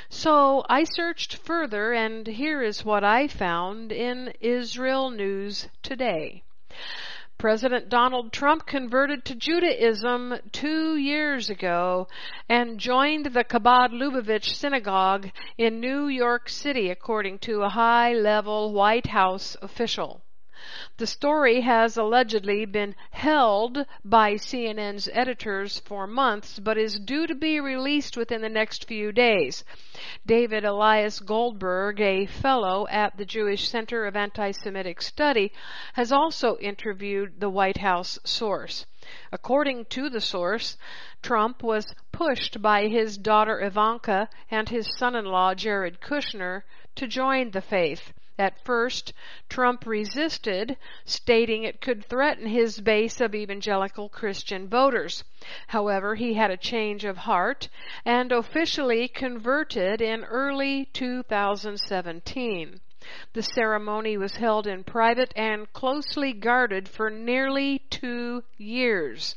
So 0.09 0.65
I 0.67 0.83
searched 0.83 1.37
further 1.37 1.93
and 1.93 2.27
here 2.27 2.61
is 2.61 2.83
what 2.83 3.05
I 3.05 3.29
found 3.29 3.93
in 3.93 4.33
Israel 4.41 5.11
News 5.11 5.69
Today. 5.81 6.43
President 7.39 7.87
Donald 7.87 8.33
Trump 8.33 8.65
converted 8.65 9.23
to 9.23 9.33
Judaism 9.33 10.35
two 10.51 10.97
years 10.97 11.49
ago 11.49 12.05
and 12.49 12.77
joined 12.77 13.27
the 13.27 13.45
Chabad 13.45 13.93
Lubavitch 13.93 14.53
Synagogue 14.53 15.29
in 15.57 15.79
New 15.79 16.09
York 16.09 16.49
City, 16.49 16.89
according 16.89 17.39
to 17.39 17.61
a 17.61 17.69
high 17.69 18.11
level 18.11 18.73
White 18.73 19.07
House 19.07 19.55
official. 19.61 20.21
The 20.97 21.07
story 21.07 21.61
has 21.61 21.97
allegedly 21.97 22.63
been 22.63 22.93
held 23.09 23.87
by 24.05 24.33
CNN's 24.35 25.09
editors 25.11 25.79
for 25.79 26.05
months, 26.05 26.59
but 26.59 26.77
is 26.77 26.99
due 26.99 27.25
to 27.25 27.33
be 27.33 27.59
released 27.59 28.15
within 28.15 28.41
the 28.41 28.49
next 28.49 28.85
few 28.87 29.11
days. 29.11 29.63
David 30.27 30.63
Elias 30.63 31.21
Goldberg, 31.21 31.99
a 31.99 32.27
fellow 32.27 32.85
at 32.91 33.17
the 33.17 33.25
Jewish 33.25 33.67
Center 33.67 34.05
of 34.05 34.15
Anti-Semitic 34.15 35.01
Study, 35.01 35.51
has 35.93 36.11
also 36.11 36.55
interviewed 36.57 37.39
the 37.39 37.49
White 37.49 37.77
House 37.77 38.19
source. 38.23 38.85
According 39.31 39.85
to 39.85 40.07
the 40.07 40.21
source, 40.21 40.77
Trump 41.23 41.63
was 41.63 41.95
pushed 42.11 42.61
by 42.61 42.89
his 42.89 43.17
daughter 43.17 43.59
Ivanka 43.59 44.29
and 44.51 44.69
his 44.69 44.95
son 44.99 45.15
in 45.15 45.25
law 45.25 45.55
Jared 45.55 45.99
Kushner 45.99 46.61
to 46.95 47.07
join 47.07 47.51
the 47.51 47.61
faith. 47.61 48.13
At 48.39 48.63
first, 48.63 49.11
Trump 49.49 49.85
resisted, 49.85 50.77
stating 51.03 51.63
it 51.63 51.81
could 51.81 52.05
threaten 52.05 52.47
his 52.47 52.79
base 52.79 53.19
of 53.19 53.35
evangelical 53.35 54.07
Christian 54.07 54.69
voters. 54.69 55.25
However, 55.67 56.15
he 56.15 56.35
had 56.35 56.49
a 56.49 56.55
change 56.55 57.03
of 57.03 57.17
heart 57.17 57.67
and 58.05 58.31
officially 58.31 59.09
converted 59.09 60.01
in 60.01 60.23
early 60.23 60.85
2017. 60.93 62.79
The 63.33 63.43
ceremony 63.43 64.15
was 64.17 64.37
held 64.37 64.67
in 64.67 64.85
private 64.85 65.33
and 65.35 65.71
closely 65.73 66.31
guarded 66.31 66.87
for 66.87 67.09
nearly 67.09 67.79
two 67.89 68.43
years. 68.57 69.35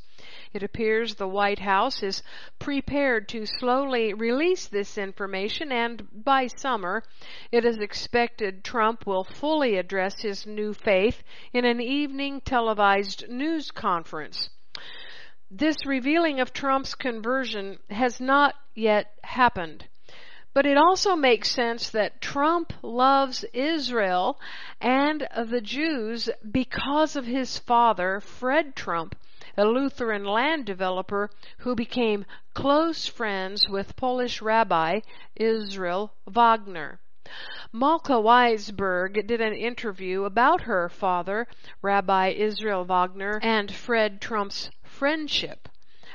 It 0.55 0.63
appears 0.63 1.15
the 1.15 1.27
White 1.27 1.61
House 1.61 2.03
is 2.03 2.23
prepared 2.59 3.27
to 3.31 3.47
slowly 3.47 4.13
release 4.13 4.69
this 4.69 4.99
information, 4.99 5.73
and 5.73 6.07
by 6.13 6.47
summer, 6.47 7.03
it 7.51 7.65
is 7.65 7.79
expected 7.79 8.63
Trump 8.63 9.07
will 9.07 9.25
fully 9.25 9.77
address 9.79 10.21
his 10.21 10.47
new 10.47 10.75
faith 10.75 11.23
in 11.55 11.65
an 11.65 11.81
evening 11.81 12.43
televised 12.43 13.29
news 13.31 13.71
conference. 13.71 14.51
This 15.51 15.87
revealing 15.87 16.39
of 16.39 16.53
Trump's 16.53 16.95
conversion 16.95 17.79
has 17.89 18.21
not 18.21 18.55
yet 18.75 19.15
happened. 19.25 19.87
But 20.55 20.67
it 20.67 20.77
also 20.77 21.17
makes 21.17 21.51
sense 21.51 21.89
that 21.91 22.21
Trump 22.21 22.75
loves 22.83 23.43
Israel 23.55 24.39
and 24.83 25.27
the 25.35 25.63
Jews 25.63 26.29
because 26.51 27.17
of 27.17 27.25
his 27.25 27.59
father, 27.59 28.21
Fred 28.21 28.77
Trump, 28.77 29.15
a 29.57 29.65
Lutheran 29.67 30.25
land 30.25 30.65
developer 30.65 31.29
who 31.59 31.75
became 31.75 32.25
close 32.55 33.07
friends 33.07 33.69
with 33.69 33.97
Polish 33.97 34.41
rabbi 34.41 35.01
Israel 35.37 36.15
Wagner. 36.27 36.99
Malka 37.73 38.21
Weisberg 38.21 39.27
did 39.27 39.41
an 39.41 39.55
interview 39.55 40.25
about 40.25 40.63
her 40.63 40.89
father, 40.89 41.47
Rabbi 41.81 42.29
Israel 42.31 42.85
Wagner, 42.85 43.41
and 43.43 43.73
Fred 43.75 44.21
Trump's 44.21 44.71
friendship. 44.83 45.69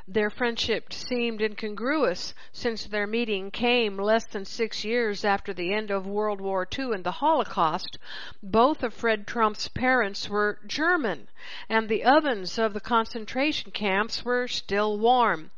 Their 0.09 0.29
friendship 0.29 0.93
seemed 0.93 1.41
incongruous 1.41 2.33
since 2.53 2.85
their 2.85 3.05
meeting 3.05 3.51
came 3.51 3.97
less 3.97 4.23
than 4.23 4.45
six 4.45 4.85
years 4.85 5.25
after 5.25 5.53
the 5.53 5.73
end 5.73 5.91
of 5.91 6.07
World 6.07 6.39
War 6.39 6.65
II 6.79 6.93
and 6.93 7.03
the 7.03 7.11
Holocaust. 7.11 7.97
Both 8.41 8.83
of 8.83 8.93
Fred 8.93 9.27
Trump's 9.27 9.67
parents 9.67 10.29
were 10.29 10.59
German, 10.65 11.27
and 11.67 11.89
the 11.89 12.05
ovens 12.05 12.57
of 12.57 12.73
the 12.73 12.79
concentration 12.79 13.71
camps 13.71 14.23
were 14.23 14.47
still 14.47 14.97
warm. 14.97 15.51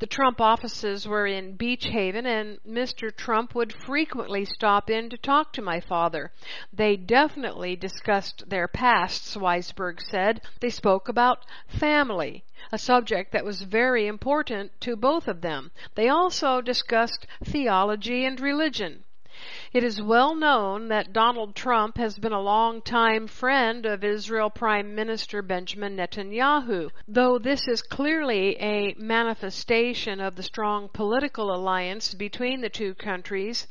The 0.00 0.06
Trump 0.06 0.40
offices 0.40 1.06
were 1.06 1.26
in 1.26 1.56
Beach 1.56 1.84
Haven, 1.84 2.24
and 2.24 2.58
Mr. 2.66 3.14
Trump 3.14 3.54
would 3.54 3.70
frequently 3.70 4.46
stop 4.46 4.88
in 4.88 5.10
to 5.10 5.18
talk 5.18 5.52
to 5.52 5.60
my 5.60 5.78
father. 5.78 6.32
They 6.72 6.96
definitely 6.96 7.76
discussed 7.76 8.48
their 8.48 8.66
pasts, 8.66 9.36
Weisberg 9.36 10.00
said. 10.00 10.40
They 10.60 10.70
spoke 10.70 11.10
about 11.10 11.44
family, 11.68 12.44
a 12.72 12.78
subject 12.78 13.30
that 13.32 13.44
was 13.44 13.60
very 13.60 14.06
important 14.06 14.72
to 14.80 14.96
both 14.96 15.28
of 15.28 15.42
them. 15.42 15.70
They 15.94 16.08
also 16.08 16.62
discussed 16.62 17.26
theology 17.44 18.24
and 18.24 18.40
religion. 18.40 19.04
It 19.72 19.82
is 19.82 20.02
well 20.02 20.34
known 20.34 20.88
that 20.88 21.14
Donald 21.14 21.54
Trump 21.54 21.96
has 21.96 22.18
been 22.18 22.32
a 22.32 22.42
long-time 22.42 23.26
friend 23.26 23.86
of 23.86 24.04
Israel 24.04 24.50
Prime 24.50 24.94
Minister 24.94 25.40
Benjamin 25.40 25.96
Netanyahu, 25.96 26.90
though 27.08 27.38
this 27.38 27.66
is 27.66 27.80
clearly 27.80 28.58
a 28.60 28.92
manifestation 28.98 30.20
of 30.20 30.36
the 30.36 30.42
strong 30.42 30.90
political 30.90 31.54
alliance 31.54 32.12
between 32.12 32.60
the 32.60 32.68
two 32.68 32.92
countries. 32.92 33.66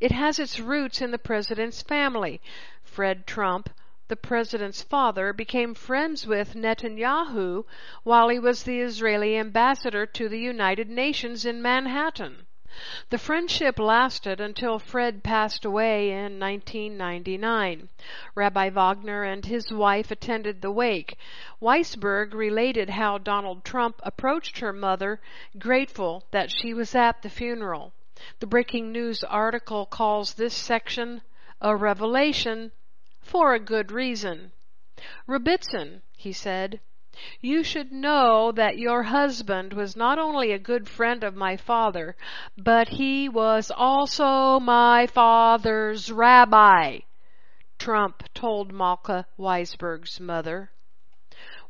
It 0.00 0.12
has 0.12 0.38
its 0.38 0.60
roots 0.60 1.00
in 1.00 1.12
the 1.12 1.18
president's 1.18 1.80
family. 1.80 2.42
Fred 2.82 3.26
Trump, 3.26 3.70
the 4.08 4.16
president's 4.16 4.82
father, 4.82 5.32
became 5.32 5.72
friends 5.74 6.26
with 6.26 6.54
Netanyahu 6.54 7.64
while 8.04 8.28
he 8.28 8.38
was 8.38 8.64
the 8.64 8.80
Israeli 8.80 9.38
ambassador 9.38 10.04
to 10.04 10.28
the 10.28 10.38
United 10.38 10.90
Nations 10.90 11.46
in 11.46 11.62
Manhattan. 11.62 12.45
The 13.08 13.16
friendship 13.16 13.78
lasted 13.78 14.38
until 14.38 14.78
Fred 14.78 15.22
passed 15.22 15.64
away 15.64 16.10
in 16.10 16.38
1999. 16.38 17.88
Rabbi 18.34 18.68
Wagner 18.68 19.24
and 19.24 19.46
his 19.46 19.72
wife 19.72 20.10
attended 20.10 20.60
the 20.60 20.70
wake. 20.70 21.16
Weisberg 21.58 22.34
related 22.34 22.90
how 22.90 23.16
Donald 23.16 23.64
Trump 23.64 23.98
approached 24.02 24.58
her 24.58 24.74
mother, 24.74 25.22
grateful 25.58 26.24
that 26.32 26.50
she 26.50 26.74
was 26.74 26.94
at 26.94 27.22
the 27.22 27.30
funeral. 27.30 27.94
The 28.40 28.46
breaking 28.46 28.92
news 28.92 29.24
article 29.24 29.86
calls 29.86 30.34
this 30.34 30.52
section 30.52 31.22
a 31.62 31.74
revelation 31.74 32.72
for 33.22 33.54
a 33.54 33.58
good 33.58 33.90
reason. 33.90 34.52
Rebbetzin, 35.26 36.02
he 36.14 36.34
said, 36.34 36.80
you 37.40 37.64
should 37.64 37.92
know 37.92 38.52
that 38.52 38.78
your 38.78 39.04
husband 39.04 39.72
was 39.72 39.96
not 39.96 40.18
only 40.18 40.52
a 40.52 40.58
good 40.58 40.88
friend 40.88 41.24
of 41.24 41.34
my 41.34 41.56
father, 41.56 42.14
but 42.58 42.88
he 42.88 43.28
was 43.28 43.70
also 43.74 44.60
my 44.60 45.06
father's 45.06 46.12
rabbi, 46.12 46.98
Trump 47.78 48.22
told 48.34 48.72
Malka 48.72 49.26
Weisberg's 49.38 50.20
mother. 50.20 50.70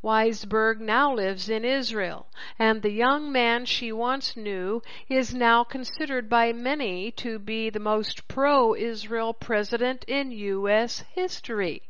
Weisberg 0.02 0.78
now 0.78 1.14
lives 1.14 1.48
in 1.48 1.64
Israel, 1.64 2.26
and 2.58 2.82
the 2.82 2.92
young 2.92 3.32
man 3.32 3.64
she 3.64 3.90
once 3.90 4.36
knew 4.36 4.82
is 5.08 5.34
now 5.34 5.64
considered 5.64 6.28
by 6.28 6.52
many 6.52 7.10
to 7.12 7.38
be 7.38 7.70
the 7.70 7.80
most 7.80 8.28
pro-Israel 8.28 9.32
president 9.32 10.04
in 10.08 10.30
U.S. 10.30 11.04
history. 11.14 11.82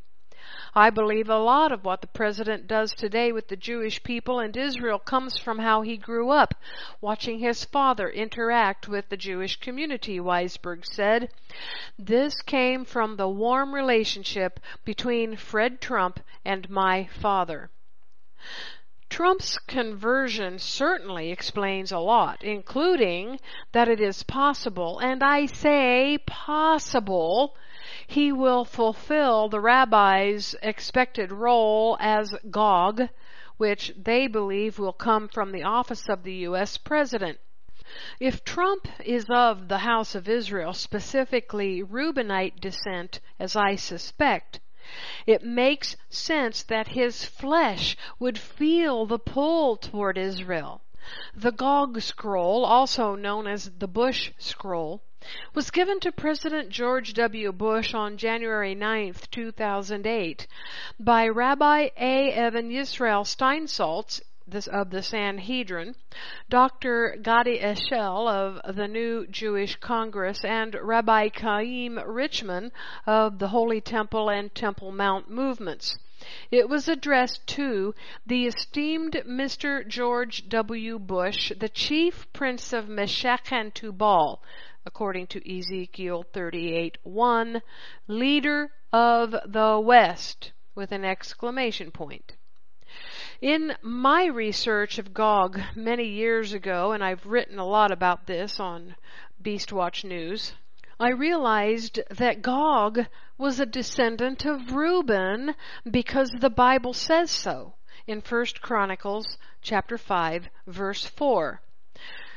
I 0.76 0.90
believe 0.90 1.28
a 1.28 1.38
lot 1.38 1.72
of 1.72 1.84
what 1.84 2.02
the 2.02 2.06
president 2.06 2.68
does 2.68 2.92
today 2.92 3.32
with 3.32 3.48
the 3.48 3.56
Jewish 3.56 4.04
people 4.04 4.38
and 4.38 4.56
Israel 4.56 5.00
comes 5.00 5.36
from 5.36 5.58
how 5.58 5.82
he 5.82 5.96
grew 5.96 6.30
up, 6.30 6.54
watching 7.00 7.40
his 7.40 7.64
father 7.64 8.08
interact 8.08 8.86
with 8.86 9.08
the 9.08 9.16
Jewish 9.16 9.56
community, 9.56 10.20
Weisberg 10.20 10.86
said. 10.86 11.30
This 11.98 12.42
came 12.42 12.84
from 12.84 13.16
the 13.16 13.28
warm 13.28 13.74
relationship 13.74 14.60
between 14.84 15.34
Fred 15.34 15.80
Trump 15.80 16.20
and 16.44 16.70
my 16.70 17.06
father. 17.06 17.68
Trump's 19.10 19.58
conversion 19.58 20.60
certainly 20.60 21.32
explains 21.32 21.90
a 21.90 21.98
lot, 21.98 22.44
including 22.44 23.40
that 23.72 23.88
it 23.88 24.00
is 24.00 24.22
possible, 24.22 25.00
and 25.00 25.24
I 25.24 25.46
say 25.46 26.18
possible, 26.24 27.56
he 28.08 28.30
will 28.30 28.64
fulfill 28.64 29.48
the 29.48 29.60
rabbi's 29.60 30.54
expected 30.62 31.32
role 31.32 31.96
as 31.98 32.36
Gog, 32.50 33.08
which 33.56 33.92
they 33.96 34.28
believe 34.28 34.78
will 34.78 34.92
come 34.92 35.28
from 35.28 35.50
the 35.50 35.64
office 35.64 36.08
of 36.08 36.22
the 36.22 36.34
U.S. 36.34 36.76
President. 36.76 37.40
If 38.20 38.44
Trump 38.44 38.88
is 39.04 39.26
of 39.28 39.68
the 39.68 39.78
House 39.78 40.14
of 40.14 40.28
Israel, 40.28 40.72
specifically 40.72 41.82
Reubenite 41.82 42.60
descent, 42.60 43.20
as 43.40 43.56
I 43.56 43.74
suspect, 43.74 44.60
it 45.26 45.42
makes 45.42 45.96
sense 46.08 46.62
that 46.62 46.88
his 46.88 47.24
flesh 47.24 47.96
would 48.20 48.38
feel 48.38 49.06
the 49.06 49.18
pull 49.18 49.76
toward 49.76 50.16
Israel. 50.16 50.80
The 51.34 51.52
Gog 51.52 52.00
scroll, 52.00 52.64
also 52.64 53.14
known 53.14 53.46
as 53.46 53.70
the 53.78 53.88
Bush 53.88 54.32
scroll, 54.38 55.02
was 55.54 55.70
given 55.70 55.98
to 56.00 56.12
President 56.12 56.68
George 56.68 57.12
W. 57.14 57.50
Bush 57.50 57.94
on 57.94 58.16
January 58.16 58.74
9, 58.74 59.14
2008 59.30 60.46
by 61.00 61.26
Rabbi 61.26 61.88
A. 61.96 62.46
Even 62.46 62.70
Yisrael 62.70 63.24
Steinsaltz 63.24 64.20
of 64.68 64.90
the 64.90 65.02
Sanhedrin, 65.02 65.96
Dr. 66.48 67.18
Gadi 67.20 67.58
Eshel 67.58 68.28
of 68.28 68.76
the 68.76 68.86
New 68.86 69.26
Jewish 69.26 69.74
Congress, 69.76 70.44
and 70.44 70.76
Rabbi 70.80 71.30
Chaim 71.34 71.98
Richman 71.98 72.70
of 73.06 73.40
the 73.40 73.48
Holy 73.48 73.80
Temple 73.80 74.28
and 74.28 74.54
Temple 74.54 74.92
Mount 74.92 75.28
movements. 75.28 75.98
It 76.50 76.68
was 76.68 76.88
addressed 76.88 77.46
to 77.48 77.94
the 78.24 78.46
esteemed 78.46 79.22
Mr. 79.26 79.86
George 79.86 80.48
W. 80.48 80.98
Bush, 80.98 81.52
the 81.58 81.68
chief 81.68 82.26
prince 82.32 82.72
of 82.72 82.88
Meshech 82.88 83.52
and 83.52 83.74
Tubal, 83.74 84.40
according 84.86 85.26
to 85.26 85.58
Ezekiel 85.58 86.24
38:1, 86.32 87.60
leader 88.06 88.70
of 88.92 89.32
the 89.44 89.80
West, 89.82 90.52
with 90.74 90.92
an 90.92 91.04
exclamation 91.04 91.90
point. 91.90 92.36
In 93.42 93.76
my 93.82 94.24
research 94.26 94.98
of 94.98 95.12
Gog 95.12 95.60
many 95.74 96.06
years 96.06 96.52
ago, 96.52 96.92
and 96.92 97.04
I've 97.04 97.26
written 97.26 97.58
a 97.58 97.66
lot 97.66 97.90
about 97.90 98.26
this 98.26 98.58
on 98.58 98.94
Beastwatch 99.42 100.04
News, 100.04 100.54
I 100.98 101.10
realized 101.10 102.00
that 102.08 102.40
Gog 102.40 103.06
was 103.36 103.60
a 103.60 103.66
descendant 103.66 104.46
of 104.46 104.72
Reuben 104.72 105.54
because 105.90 106.30
the 106.30 106.48
Bible 106.48 106.94
says 106.94 107.30
so. 107.30 107.74
in 108.06 108.20
1 108.20 108.46
Chronicles 108.62 109.36
chapter 109.60 109.98
5 109.98 110.48
verse 110.66 111.04
4. 111.04 111.60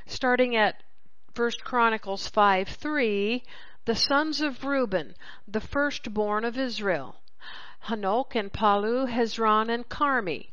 Starting 0.07 0.55
at 0.55 0.83
1 1.39 1.51
Chronicles 1.63 2.27
5 2.27 2.67
3, 2.67 3.41
the 3.85 3.95
sons 3.95 4.41
of 4.41 4.65
Reuben, 4.65 5.15
the 5.47 5.61
firstborn 5.61 6.43
of 6.43 6.57
Israel, 6.57 7.15
Hanok 7.85 8.35
and 8.35 8.51
Palu, 8.51 9.05
Hezron 9.05 9.69
and 9.69 9.87
Carmi. 9.87 10.49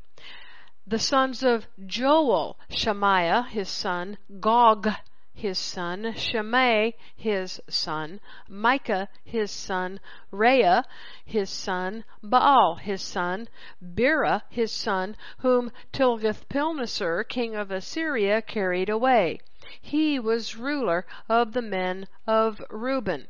The 0.87 1.01
sons 1.01 1.43
of 1.43 1.67
Joel, 1.85 2.57
Shemaiah, 2.71 3.49
his 3.51 3.69
son, 3.69 4.17
Gog, 4.39 4.89
his 5.35 5.59
son, 5.59 6.15
Shimei, 6.15 6.95
his 7.17 7.61
son, 7.69 8.21
Micah, 8.49 9.09
his 9.25 9.51
son, 9.51 9.99
Reah, 10.31 10.85
his 11.25 11.51
son, 11.51 12.05
Baal, 12.23 12.77
his 12.77 13.03
son, 13.03 13.49
Bera, 13.83 14.45
his 14.49 14.71
son, 14.71 15.17
whom 15.39 15.73
Tilgath-Pilneser, 15.93 17.29
king 17.29 17.57
of 17.57 17.73
Assyria, 17.73 18.41
carried 18.41 18.89
away. 18.89 19.41
He 19.83 20.21
was 20.21 20.55
ruler 20.57 21.05
of 21.29 21.53
the 21.53 21.61
men 21.61 22.07
of 22.25 22.63
Reuben. 22.71 23.27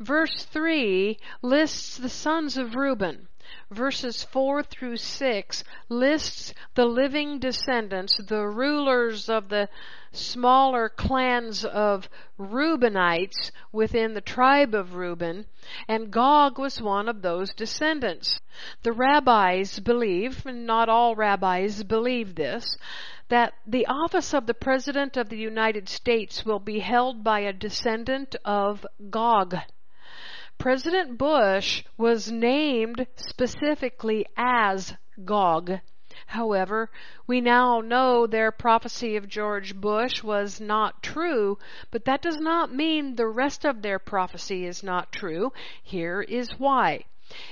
Verse 0.00 0.44
3 0.44 1.16
lists 1.40 1.96
the 1.96 2.08
sons 2.08 2.56
of 2.56 2.74
Reuben 2.74 3.28
verses 3.70 4.24
4 4.24 4.62
through 4.62 4.96
6 4.96 5.64
lists 5.88 6.54
the 6.74 6.84
living 6.84 7.38
descendants, 7.38 8.16
the 8.16 8.46
rulers 8.46 9.28
of 9.28 9.48
the 9.50 9.68
smaller 10.10 10.88
clans 10.88 11.64
of 11.64 12.08
Reubenites 12.38 13.50
within 13.70 14.14
the 14.14 14.20
tribe 14.20 14.74
of 14.74 14.94
Reuben, 14.94 15.46
and 15.88 16.10
Gog 16.10 16.58
was 16.58 16.80
one 16.82 17.08
of 17.08 17.22
those 17.22 17.52
descendants. 17.52 18.40
The 18.82 18.92
rabbis 18.92 19.80
believe, 19.80 20.44
and 20.46 20.66
not 20.66 20.88
all 20.88 21.14
rabbis 21.14 21.82
believe 21.82 22.34
this, 22.34 22.76
that 23.28 23.54
the 23.66 23.86
office 23.86 24.34
of 24.34 24.46
the 24.46 24.54
President 24.54 25.16
of 25.16 25.28
the 25.28 25.38
United 25.38 25.88
States 25.88 26.44
will 26.44 26.58
be 26.58 26.80
held 26.80 27.22
by 27.24 27.40
a 27.40 27.52
descendant 27.52 28.36
of 28.44 28.86
Gog. 29.10 29.56
President 30.58 31.18
Bush 31.18 31.84
was 31.96 32.30
named 32.30 33.06
specifically 33.16 34.26
as 34.36 34.94
Gog. 35.24 35.80
However, 36.26 36.90
we 37.26 37.40
now 37.40 37.80
know 37.80 38.26
their 38.26 38.52
prophecy 38.52 39.16
of 39.16 39.28
George 39.28 39.74
Bush 39.74 40.22
was 40.22 40.60
not 40.60 41.02
true, 41.02 41.58
but 41.90 42.04
that 42.04 42.22
does 42.22 42.38
not 42.38 42.74
mean 42.74 43.16
the 43.16 43.26
rest 43.26 43.64
of 43.64 43.82
their 43.82 43.98
prophecy 43.98 44.64
is 44.66 44.82
not 44.82 45.10
true. 45.10 45.52
Here 45.82 46.22
is 46.22 46.58
why. 46.58 47.04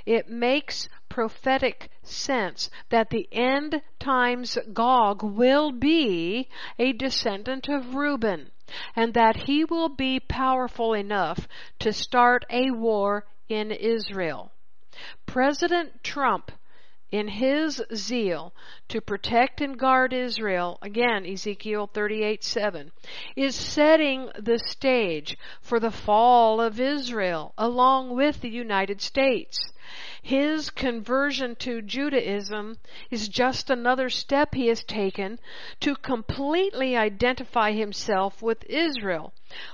It 0.05 0.28
makes 0.28 0.91
prophetic 1.09 1.91
sense 2.03 2.68
that 2.91 3.09
the 3.09 3.26
end 3.33 3.81
times 3.99 4.59
Gog 4.74 5.22
will 5.22 5.72
be 5.72 6.51
a 6.78 6.93
descendant 6.93 7.66
of 7.66 7.95
Reuben 7.95 8.51
and 8.95 9.14
that 9.14 9.37
he 9.37 9.64
will 9.64 9.89
be 9.89 10.20
powerful 10.20 10.93
enough 10.93 11.49
to 11.78 11.93
start 11.95 12.45
a 12.51 12.70
war 12.72 13.26
in 13.49 13.70
Israel. 13.72 14.53
President 15.24 16.05
Trump 16.05 16.53
in 17.11 17.29
his 17.29 17.83
zeal 17.95 18.53
to 18.89 19.01
protect 19.01 19.61
and 19.61 19.79
guard 19.79 20.13
Israel, 20.13 20.79
again, 20.83 21.27
Ezekiel 21.27 21.89
38 21.93 22.45
7, 22.45 22.93
is 23.37 23.55
setting 23.55 24.31
the 24.39 24.59
stage 24.59 25.37
for 25.61 25.81
the 25.81 25.91
fall 25.91 26.61
of 26.61 26.79
Israel 26.79 27.53
along 27.59 28.15
with 28.15 28.41
the 28.41 28.49
United 28.49 29.01
States. 29.01 29.59
His 30.22 30.70
conversion 30.70 31.57
to 31.57 31.82
Judaism 31.82 32.78
is 33.11 33.26
just 33.26 33.68
another 33.68 34.09
step 34.09 34.55
he 34.55 34.68
has 34.68 34.84
taken 34.84 35.41
to 35.80 35.97
completely 35.97 36.97
identify 36.97 37.72
himself 37.72 38.41
with 38.41 38.62
Israel. 38.70 39.32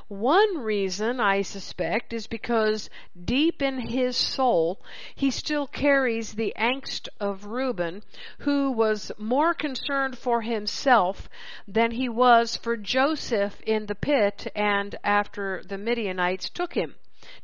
One 0.09 0.57
reason, 0.57 1.21
I 1.21 1.43
suspect, 1.43 2.15
is 2.15 2.27
because 2.27 2.89
deep 3.27 3.61
in 3.61 3.79
his 3.79 4.17
soul 4.17 4.81
he 5.15 5.31
still 5.31 5.67
carries 5.67 6.33
the 6.33 6.55
angst 6.57 7.11
of 7.21 7.45
Reuben, 7.45 8.03
who 8.39 8.73
was 8.73 9.13
more 9.19 9.53
concerned 9.53 10.17
for 10.17 10.41
himself 10.41 11.29
than 11.69 11.91
he 11.91 12.09
was 12.09 12.57
for 12.57 12.79
Joseph 12.79 13.61
in 13.67 13.85
the 13.85 13.95
pit 13.95 14.51
and 14.55 14.97
after 15.05 15.63
the 15.63 15.77
Midianites 15.77 16.49
took 16.49 16.73
him. 16.73 16.95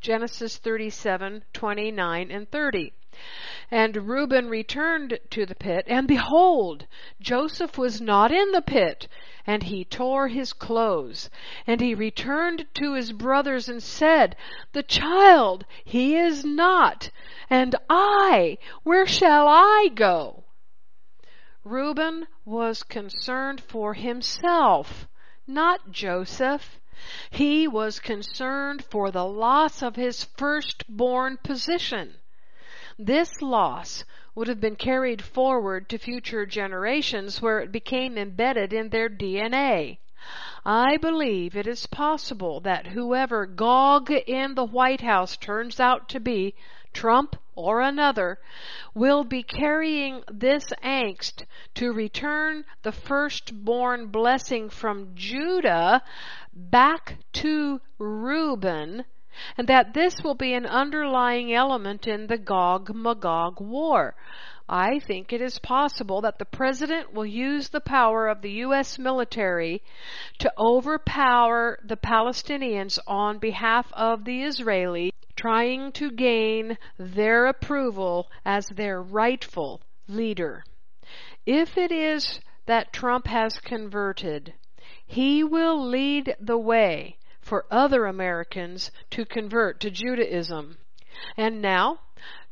Genesis 0.01 0.59
37, 0.59 1.45
29 1.53 2.31
and 2.31 2.51
30. 2.51 2.93
And 3.71 4.09
Reuben 4.09 4.49
returned 4.49 5.19
to 5.31 5.45
the 5.45 5.55
pit, 5.55 5.85
and 5.87 6.09
behold, 6.09 6.87
Joseph 7.21 7.77
was 7.77 8.01
not 8.01 8.33
in 8.33 8.53
the 8.53 8.63
pit. 8.63 9.09
And 9.47 9.65
he 9.65 9.85
tore 9.85 10.29
his 10.29 10.53
clothes. 10.53 11.29
And 11.67 11.81
he 11.81 11.95
returned 11.95 12.67
to 12.75 12.95
his 12.95 13.13
brothers 13.13 13.69
and 13.69 13.83
said, 13.83 14.37
The 14.73 14.83
child, 14.83 15.67
he 15.85 16.17
is 16.17 16.45
not. 16.45 17.11
And 17.51 17.75
I, 17.91 18.59
where 18.83 19.07
shall 19.07 19.47
I 19.49 19.91
go? 19.95 20.45
Reuben 21.65 22.27
was 22.45 22.83
concerned 22.83 23.61
for 23.61 23.95
himself, 23.95 25.07
not 25.47 25.91
Joseph. 25.91 26.81
He 27.33 27.67
was 27.67 27.99
concerned 27.99 28.85
for 28.85 29.11
the 29.11 29.25
loss 29.25 29.83
of 29.83 29.97
his 29.97 30.23
firstborn 30.23 31.37
position. 31.39 32.15
This 32.97 33.43
loss 33.43 34.05
would 34.37 34.47
have 34.47 34.61
been 34.61 34.77
carried 34.77 35.21
forward 35.21 35.89
to 35.89 35.99
future 35.99 36.47
generations 36.47 37.43
where 37.43 37.59
it 37.59 37.73
became 37.73 38.17
embedded 38.17 38.73
in 38.73 38.91
their 38.91 39.09
DNA. 39.09 39.99
I 40.65 40.97
believe 40.97 41.57
it 41.57 41.67
is 41.67 41.87
possible 41.89 42.61
that 42.61 42.87
whoever 42.87 43.47
Gog 43.47 44.13
in 44.13 44.55
the 44.55 44.65
White 44.65 45.01
House 45.01 45.37
turns 45.37 45.81
out 45.81 46.09
to 46.11 46.21
be, 46.21 46.55
Trump 46.93 47.35
or 47.55 47.81
another, 47.81 48.39
will 48.95 49.25
be 49.25 49.43
carrying 49.43 50.23
this 50.31 50.65
angst 50.83 51.45
to 51.75 51.93
return 51.93 52.65
the 52.83 52.93
firstborn 52.93 54.07
blessing 54.07 54.69
from 54.71 55.13
Judah 55.15 56.03
back 56.53 57.19
to 57.33 57.81
Reuben, 57.99 59.05
and 59.57 59.69
that 59.69 59.95
this 59.95 60.23
will 60.23 60.35
be 60.35 60.55
an 60.55 60.67
underlying 60.67 61.53
element 61.53 62.07
in 62.07 62.27
the 62.27 62.39
Gog 62.39 62.95
Magog 62.95 63.61
war. 63.61 64.15
I 64.69 65.01
think 65.01 65.33
it 65.33 65.41
is 65.41 65.59
possible 65.59 66.21
that 66.23 66.39
the 66.39 66.45
president 66.45 67.13
will 67.13 67.27
use 67.27 67.69
the 67.69 67.81
power 67.81 68.29
of 68.29 68.41
the 68.43 68.53
U.S. 68.67 68.99
military 68.99 69.83
to 70.39 70.53
overpower 70.57 71.79
the 71.85 71.97
Palestinians 71.97 72.99
on 73.07 73.39
behalf 73.39 73.93
of 73.93 74.25
the 74.25 74.43
Israelis, 74.43 75.13
trying 75.43 75.91
to 75.91 76.09
gain 76.13 76.79
their 76.97 77.47
approval 77.47 78.31
as 78.45 78.65
their 78.69 79.03
rightful 79.03 79.83
leader. 80.07 80.63
If 81.45 81.77
it 81.77 81.91
is 81.91 82.39
that 82.67 82.93
Trump 82.93 83.27
has 83.27 83.59
converted, 83.59 84.55
he 85.05 85.43
will 85.43 85.85
lead 85.85 86.37
the 86.39 86.59
way 86.59 87.17
for 87.41 87.67
other 87.73 88.07
Americans 88.07 88.93
to 89.11 89.25
convert 89.25 89.81
to 89.81 89.91
Judaism. 89.91 90.79
And 91.37 91.61
now, 91.61 91.99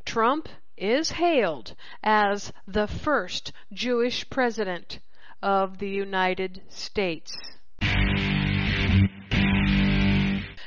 Trump 0.05 0.49
is 0.77 1.13
hailed 1.13 1.77
as 2.03 2.53
the 2.67 2.89
first 2.89 3.53
Jewish 3.73 4.29
president 4.29 4.99
of 5.41 5.79
the 5.79 5.89
United 5.89 6.63
States. 6.69 7.31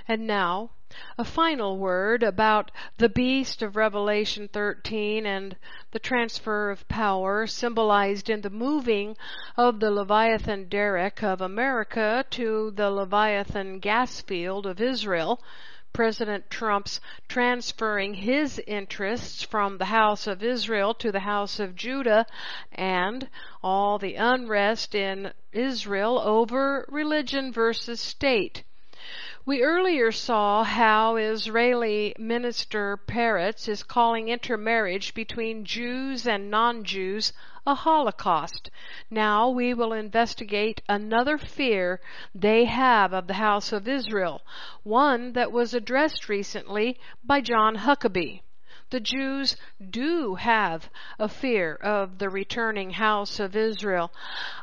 And 0.08 0.26
now, 0.26 0.70
a 1.18 1.26
final 1.26 1.78
word 1.78 2.24
about 2.24 2.72
the 2.98 3.10
beast 3.10 3.62
of 3.62 3.76
Revelation 3.76 4.48
13 4.48 5.26
and 5.26 5.58
the 5.92 6.00
transfer 6.00 6.72
of 6.72 6.88
power 6.88 7.46
symbolized 7.46 8.30
in 8.30 8.40
the 8.40 8.50
moving 8.50 9.18
of 9.58 9.82
the 9.82 9.92
Leviathan 9.92 10.70
derrick 10.70 11.22
of 11.22 11.42
America 11.42 12.26
to 12.30 12.72
the 12.72 12.90
Leviathan 12.90 13.80
gas 13.80 14.22
field 14.22 14.66
of 14.66 14.80
Israel. 14.80 15.42
President 15.92 16.50
Trump's 16.50 17.00
transferring 17.28 18.14
his 18.14 18.58
interests 18.66 19.44
from 19.44 19.78
the 19.78 19.86
House 19.86 20.26
of 20.26 20.42
Israel 20.42 20.94
to 20.96 21.12
the 21.12 21.20
House 21.20 21.60
of 21.60 21.76
Judah 21.76 22.26
and 22.72 23.30
all 23.62 24.00
the 24.00 24.16
unrest 24.16 24.96
in 24.96 25.34
Israel 25.52 26.18
over 26.18 26.86
religion 26.88 27.52
versus 27.52 28.00
state. 28.00 28.64
We 29.46 29.62
earlier 29.62 30.14
saw 30.14 30.64
how 30.64 31.18
Israeli 31.18 32.16
Minister 32.18 32.96
Peretz 32.96 33.68
is 33.68 33.84
calling 33.84 34.30
intermarriage 34.30 35.14
between 35.14 35.66
Jews 35.66 36.26
and 36.26 36.50
non-Jews 36.50 37.34
a 37.68 37.76
holocaust. 37.76 38.70
Now 39.12 39.50
we 39.50 39.74
will 39.74 39.92
investigate 39.92 40.82
another 40.88 41.38
fear 41.38 42.00
they 42.34 42.64
have 42.64 43.12
of 43.12 43.28
the 43.28 43.34
house 43.34 43.74
of 43.74 43.86
Israel, 43.86 44.44
one 44.84 45.34
that 45.34 45.52
was 45.52 45.74
addressed 45.74 46.30
recently 46.30 46.98
by 47.22 47.42
John 47.42 47.76
Huckabee. 47.76 48.44
The 48.92 49.02
Jews 49.02 49.58
do 49.90 50.36
have 50.36 50.90
a 51.20 51.28
fear 51.28 51.76
of 51.76 52.18
the 52.18 52.30
returning 52.30 52.92
house 52.92 53.42
of 53.42 53.58
Israel. 53.58 54.14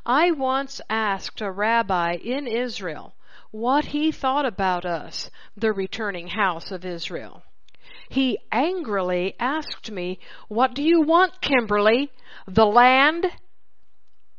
I 0.07 0.31
once 0.31 0.81
asked 0.89 1.43
a 1.43 1.51
rabbi 1.51 2.15
in 2.15 2.47
Israel 2.47 3.13
what 3.51 3.87
he 3.87 4.13
thought 4.13 4.47
about 4.47 4.85
us, 4.85 5.31
the 5.57 5.73
returning 5.73 6.29
house 6.29 6.71
of 6.71 6.85
Israel. 6.85 7.43
He 8.09 8.39
angrily 8.51 9.35
asked 9.39 9.91
me, 9.91 10.19
What 10.49 10.75
do 10.75 10.83
you 10.83 11.01
want, 11.01 11.41
Kimberly? 11.41 12.11
The 12.47 12.67
land? 12.67 13.27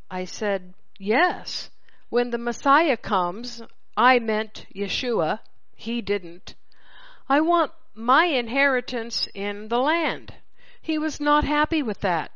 I 0.10 0.26
said, 0.26 0.74
Yes. 1.00 1.70
When 2.10 2.32
the 2.32 2.38
Messiah 2.38 2.98
comes, 2.98 3.62
I 3.96 4.20
meant 4.20 4.66
Yeshua. 4.76 5.40
He 5.76 6.02
didn't. 6.02 6.56
I 7.30 7.40
want 7.42 7.72
my 7.94 8.26
inheritance 8.26 9.28
in 9.34 9.70
the 9.70 9.80
land. 9.80 10.34
He 10.82 10.98
was 10.98 11.20
not 11.20 11.44
happy 11.44 11.82
with 11.82 12.02
that. 12.02 12.32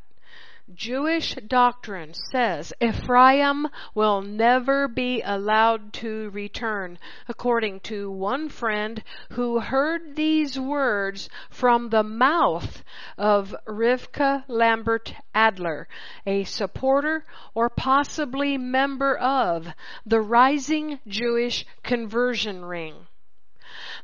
Jewish 0.73 1.35
doctrine 1.35 2.15
says 2.15 2.73
Ephraim 2.81 3.67
will 3.93 4.23
never 4.23 4.87
be 4.87 5.21
allowed 5.21 5.93
to 5.93 6.31
return, 6.31 6.97
according 7.27 7.81
to 7.81 8.09
one 8.09 8.49
friend 8.49 9.03
who 9.33 9.59
heard 9.59 10.15
these 10.15 10.59
words 10.59 11.29
from 11.51 11.89
the 11.89 12.01
mouth 12.01 12.83
of 13.15 13.55
Rivka 13.67 14.43
Lambert 14.47 15.13
Adler, 15.35 15.87
a 16.25 16.43
supporter 16.45 17.25
or 17.53 17.69
possibly 17.69 18.57
member 18.57 19.15
of 19.17 19.67
the 20.03 20.19
Rising 20.19 20.99
Jewish 21.05 21.63
Conversion 21.83 22.65
Ring. 22.65 23.05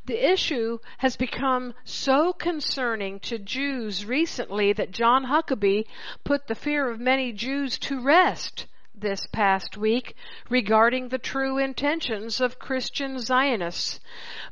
The 0.06 0.32
issue 0.32 0.80
has 0.98 1.16
become 1.16 1.76
so 1.84 2.34
concerning 2.34 3.20
to 3.20 3.38
Jews 3.38 4.04
recently 4.04 4.74
that 4.74 4.90
John 4.90 5.26
Huckabee 5.26 5.86
put 6.24 6.48
the 6.48 6.56
fear 6.56 6.90
of 6.90 7.00
many 7.00 7.32
Jews 7.32 7.78
to 7.80 8.02
rest 8.02 8.66
this 8.96 9.28
past 9.28 9.78
week 9.78 10.16
regarding 10.50 11.10
the 11.10 11.20
true 11.20 11.60
intentions 11.60 12.42
of 12.42 12.58
Christian 12.58 13.20
Zionists. 13.20 14.00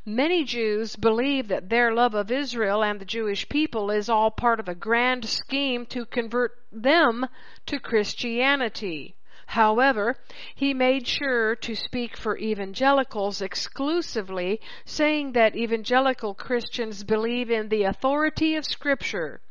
Many 0.05 0.43
Jews 0.43 0.95
believe 0.95 1.47
that 1.47 1.69
their 1.69 1.93
love 1.93 2.13
of 2.13 2.31
Israel 2.31 2.83
and 2.83 3.01
the 3.01 3.05
Jewish 3.05 3.49
people 3.49 3.89
is 3.89 4.07
all 4.07 4.31
part 4.31 4.59
of 4.59 4.69
a 4.69 4.75
grand 4.75 5.25
scheme 5.25 5.85
to 5.87 6.05
convert 6.05 6.59
them 6.71 7.27
to 7.65 7.79
Christianity. 7.79 9.15
However, 9.53 10.15
he 10.53 10.75
made 10.75 11.07
sure 11.07 11.55
to 11.55 11.73
speak 11.73 12.15
for 12.15 12.37
evangelicals 12.37 13.41
exclusively, 13.41 14.61
saying 14.85 15.31
that 15.31 15.55
evangelical 15.55 16.35
Christians 16.35 17.03
believe 17.03 17.49
in 17.49 17.69
the 17.69 17.81
authority 17.81 18.55
of 18.55 18.63
Scripture. 18.63 19.41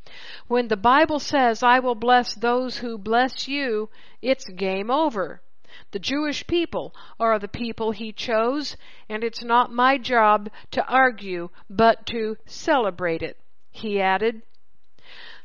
When 0.46 0.68
the 0.68 0.76
Bible 0.76 1.18
says, 1.18 1.64
I 1.64 1.80
will 1.80 1.96
bless 1.96 2.32
those 2.32 2.78
who 2.78 2.96
bless 2.96 3.48
you, 3.48 3.90
it's 4.22 4.48
game 4.50 4.88
over. 4.88 5.42
The 5.90 5.98
Jewish 5.98 6.46
people 6.46 6.94
are 7.18 7.40
the 7.40 7.48
people 7.48 7.90
he 7.90 8.12
chose, 8.12 8.76
and 9.08 9.24
it's 9.24 9.42
not 9.42 9.72
my 9.72 9.98
job 9.98 10.48
to 10.70 10.86
argue, 10.86 11.48
but 11.68 12.06
to 12.06 12.36
celebrate 12.46 13.22
it. 13.22 13.36
He 13.72 14.00
added, 14.00 14.42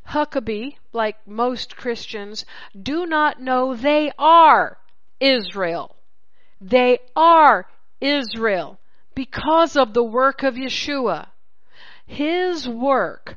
Huckabee, 0.08 0.76
like 0.92 1.26
most 1.26 1.76
Christians, 1.76 2.44
do 2.80 3.06
not 3.06 3.40
know 3.40 3.74
they 3.74 4.12
are 4.18 4.78
Israel. 5.20 5.96
They 6.60 6.98
are 7.16 7.66
Israel 8.00 8.78
because 9.14 9.76
of 9.76 9.94
the 9.94 10.04
work 10.04 10.42
of 10.42 10.54
Yeshua. 10.54 11.28
His 12.06 12.68
work 12.68 13.36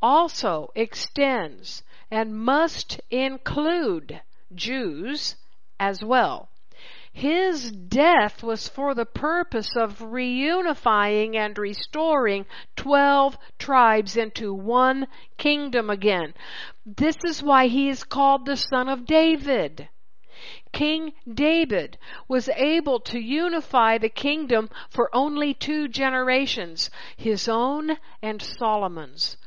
also 0.00 0.70
extends 0.74 1.82
and 2.10 2.34
must 2.36 3.00
include 3.10 4.20
Jews 4.54 5.36
as 5.80 6.04
well. 6.04 6.48
His 7.12 7.70
death 7.70 8.42
was 8.42 8.68
for 8.68 8.94
the 8.94 9.06
purpose 9.06 9.76
of 9.76 10.00
reunifying 10.00 11.36
and 11.36 11.56
restoring 11.56 12.44
12 12.84 13.38
tribes 13.58 14.14
into 14.14 14.52
one 14.52 15.08
kingdom 15.38 15.88
again. 15.88 16.34
This 16.84 17.16
is 17.24 17.42
why 17.42 17.66
he 17.66 17.88
is 17.88 18.04
called 18.04 18.44
the 18.44 18.58
son 18.58 18.90
of 18.90 19.06
David. 19.06 19.88
King 20.70 21.14
David 21.26 21.96
was 22.28 22.50
able 22.50 23.00
to 23.00 23.18
unify 23.18 23.96
the 23.96 24.10
kingdom 24.10 24.68
for 24.90 25.08
only 25.16 25.54
two 25.54 25.88
generations, 25.88 26.90
his 27.16 27.48
own 27.48 27.96
and 28.20 28.42
Solomon's. 28.42 29.38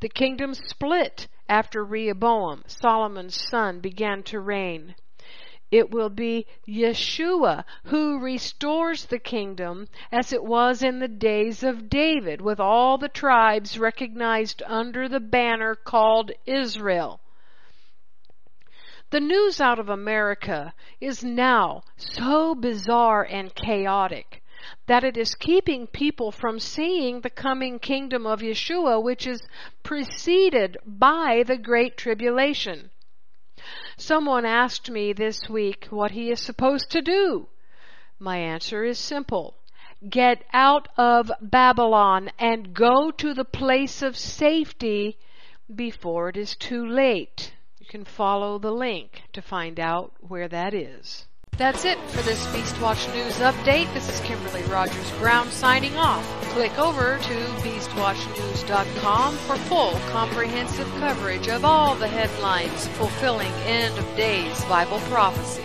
The 0.00 0.08
kingdom 0.08 0.52
split 0.52 1.28
after 1.48 1.84
Rehoboam, 1.84 2.64
Solomon's 2.66 3.40
son, 3.48 3.78
began 3.78 4.24
to 4.24 4.40
reign. 4.40 4.96
It 5.72 5.90
will 5.90 6.10
be 6.10 6.46
Yeshua 6.68 7.64
who 7.84 8.18
restores 8.18 9.06
the 9.06 9.18
kingdom 9.18 9.88
as 10.12 10.30
it 10.30 10.44
was 10.44 10.82
in 10.82 10.98
the 10.98 11.08
days 11.08 11.62
of 11.62 11.88
David, 11.88 12.42
with 12.42 12.60
all 12.60 12.98
the 12.98 13.08
tribes 13.08 13.78
recognized 13.78 14.62
under 14.66 15.08
the 15.08 15.18
banner 15.18 15.74
called 15.74 16.30
Israel. 16.44 17.20
The 19.08 19.20
news 19.20 19.62
out 19.62 19.78
of 19.78 19.88
America 19.88 20.74
is 21.00 21.24
now 21.24 21.84
so 21.96 22.54
bizarre 22.54 23.24
and 23.24 23.54
chaotic 23.54 24.42
that 24.86 25.04
it 25.04 25.16
is 25.16 25.34
keeping 25.34 25.86
people 25.86 26.30
from 26.30 26.60
seeing 26.60 27.22
the 27.22 27.30
coming 27.30 27.78
kingdom 27.78 28.26
of 28.26 28.42
Yeshua, 28.42 29.02
which 29.02 29.26
is 29.26 29.48
preceded 29.82 30.76
by 30.84 31.42
the 31.46 31.56
Great 31.56 31.96
Tribulation. 31.96 32.90
Someone 33.96 34.44
asked 34.44 34.90
me 34.90 35.12
this 35.12 35.48
week 35.48 35.86
what 35.90 36.10
he 36.10 36.30
is 36.30 36.40
supposed 36.40 36.90
to 36.90 37.00
do. 37.00 37.46
My 38.18 38.38
answer 38.38 38.82
is 38.82 38.98
simple. 38.98 39.54
Get 40.08 40.44
out 40.52 40.88
of 40.96 41.30
Babylon 41.40 42.30
and 42.38 42.74
go 42.74 43.10
to 43.12 43.32
the 43.32 43.44
place 43.44 44.02
of 44.02 44.16
safety 44.16 45.16
before 45.72 46.28
it 46.28 46.36
is 46.36 46.56
too 46.56 46.84
late. 46.84 47.52
You 47.78 47.86
can 47.86 48.04
follow 48.04 48.58
the 48.58 48.72
link 48.72 49.22
to 49.32 49.40
find 49.40 49.78
out 49.78 50.12
where 50.20 50.48
that 50.48 50.74
is. 50.74 51.26
That's 51.58 51.84
it 51.84 51.98
for 52.08 52.22
this 52.22 52.46
Beastwatch 52.46 53.12
News 53.12 53.34
update. 53.40 53.92
This 53.92 54.08
is 54.08 54.20
Kimberly 54.20 54.62
Rogers 54.62 55.10
Brown 55.18 55.50
signing 55.50 55.94
off. 55.98 56.24
Click 56.54 56.78
over 56.78 57.18
to 57.18 57.34
BeastWatchNews.com 57.60 59.34
for 59.36 59.56
full 59.56 59.92
comprehensive 60.12 60.88
coverage 60.98 61.48
of 61.48 61.66
all 61.66 61.94
the 61.94 62.08
headlines 62.08 62.88
fulfilling 62.96 63.52
end 63.66 63.98
of 63.98 64.16
days 64.16 64.64
Bible 64.64 64.98
prophecy. 65.10 65.62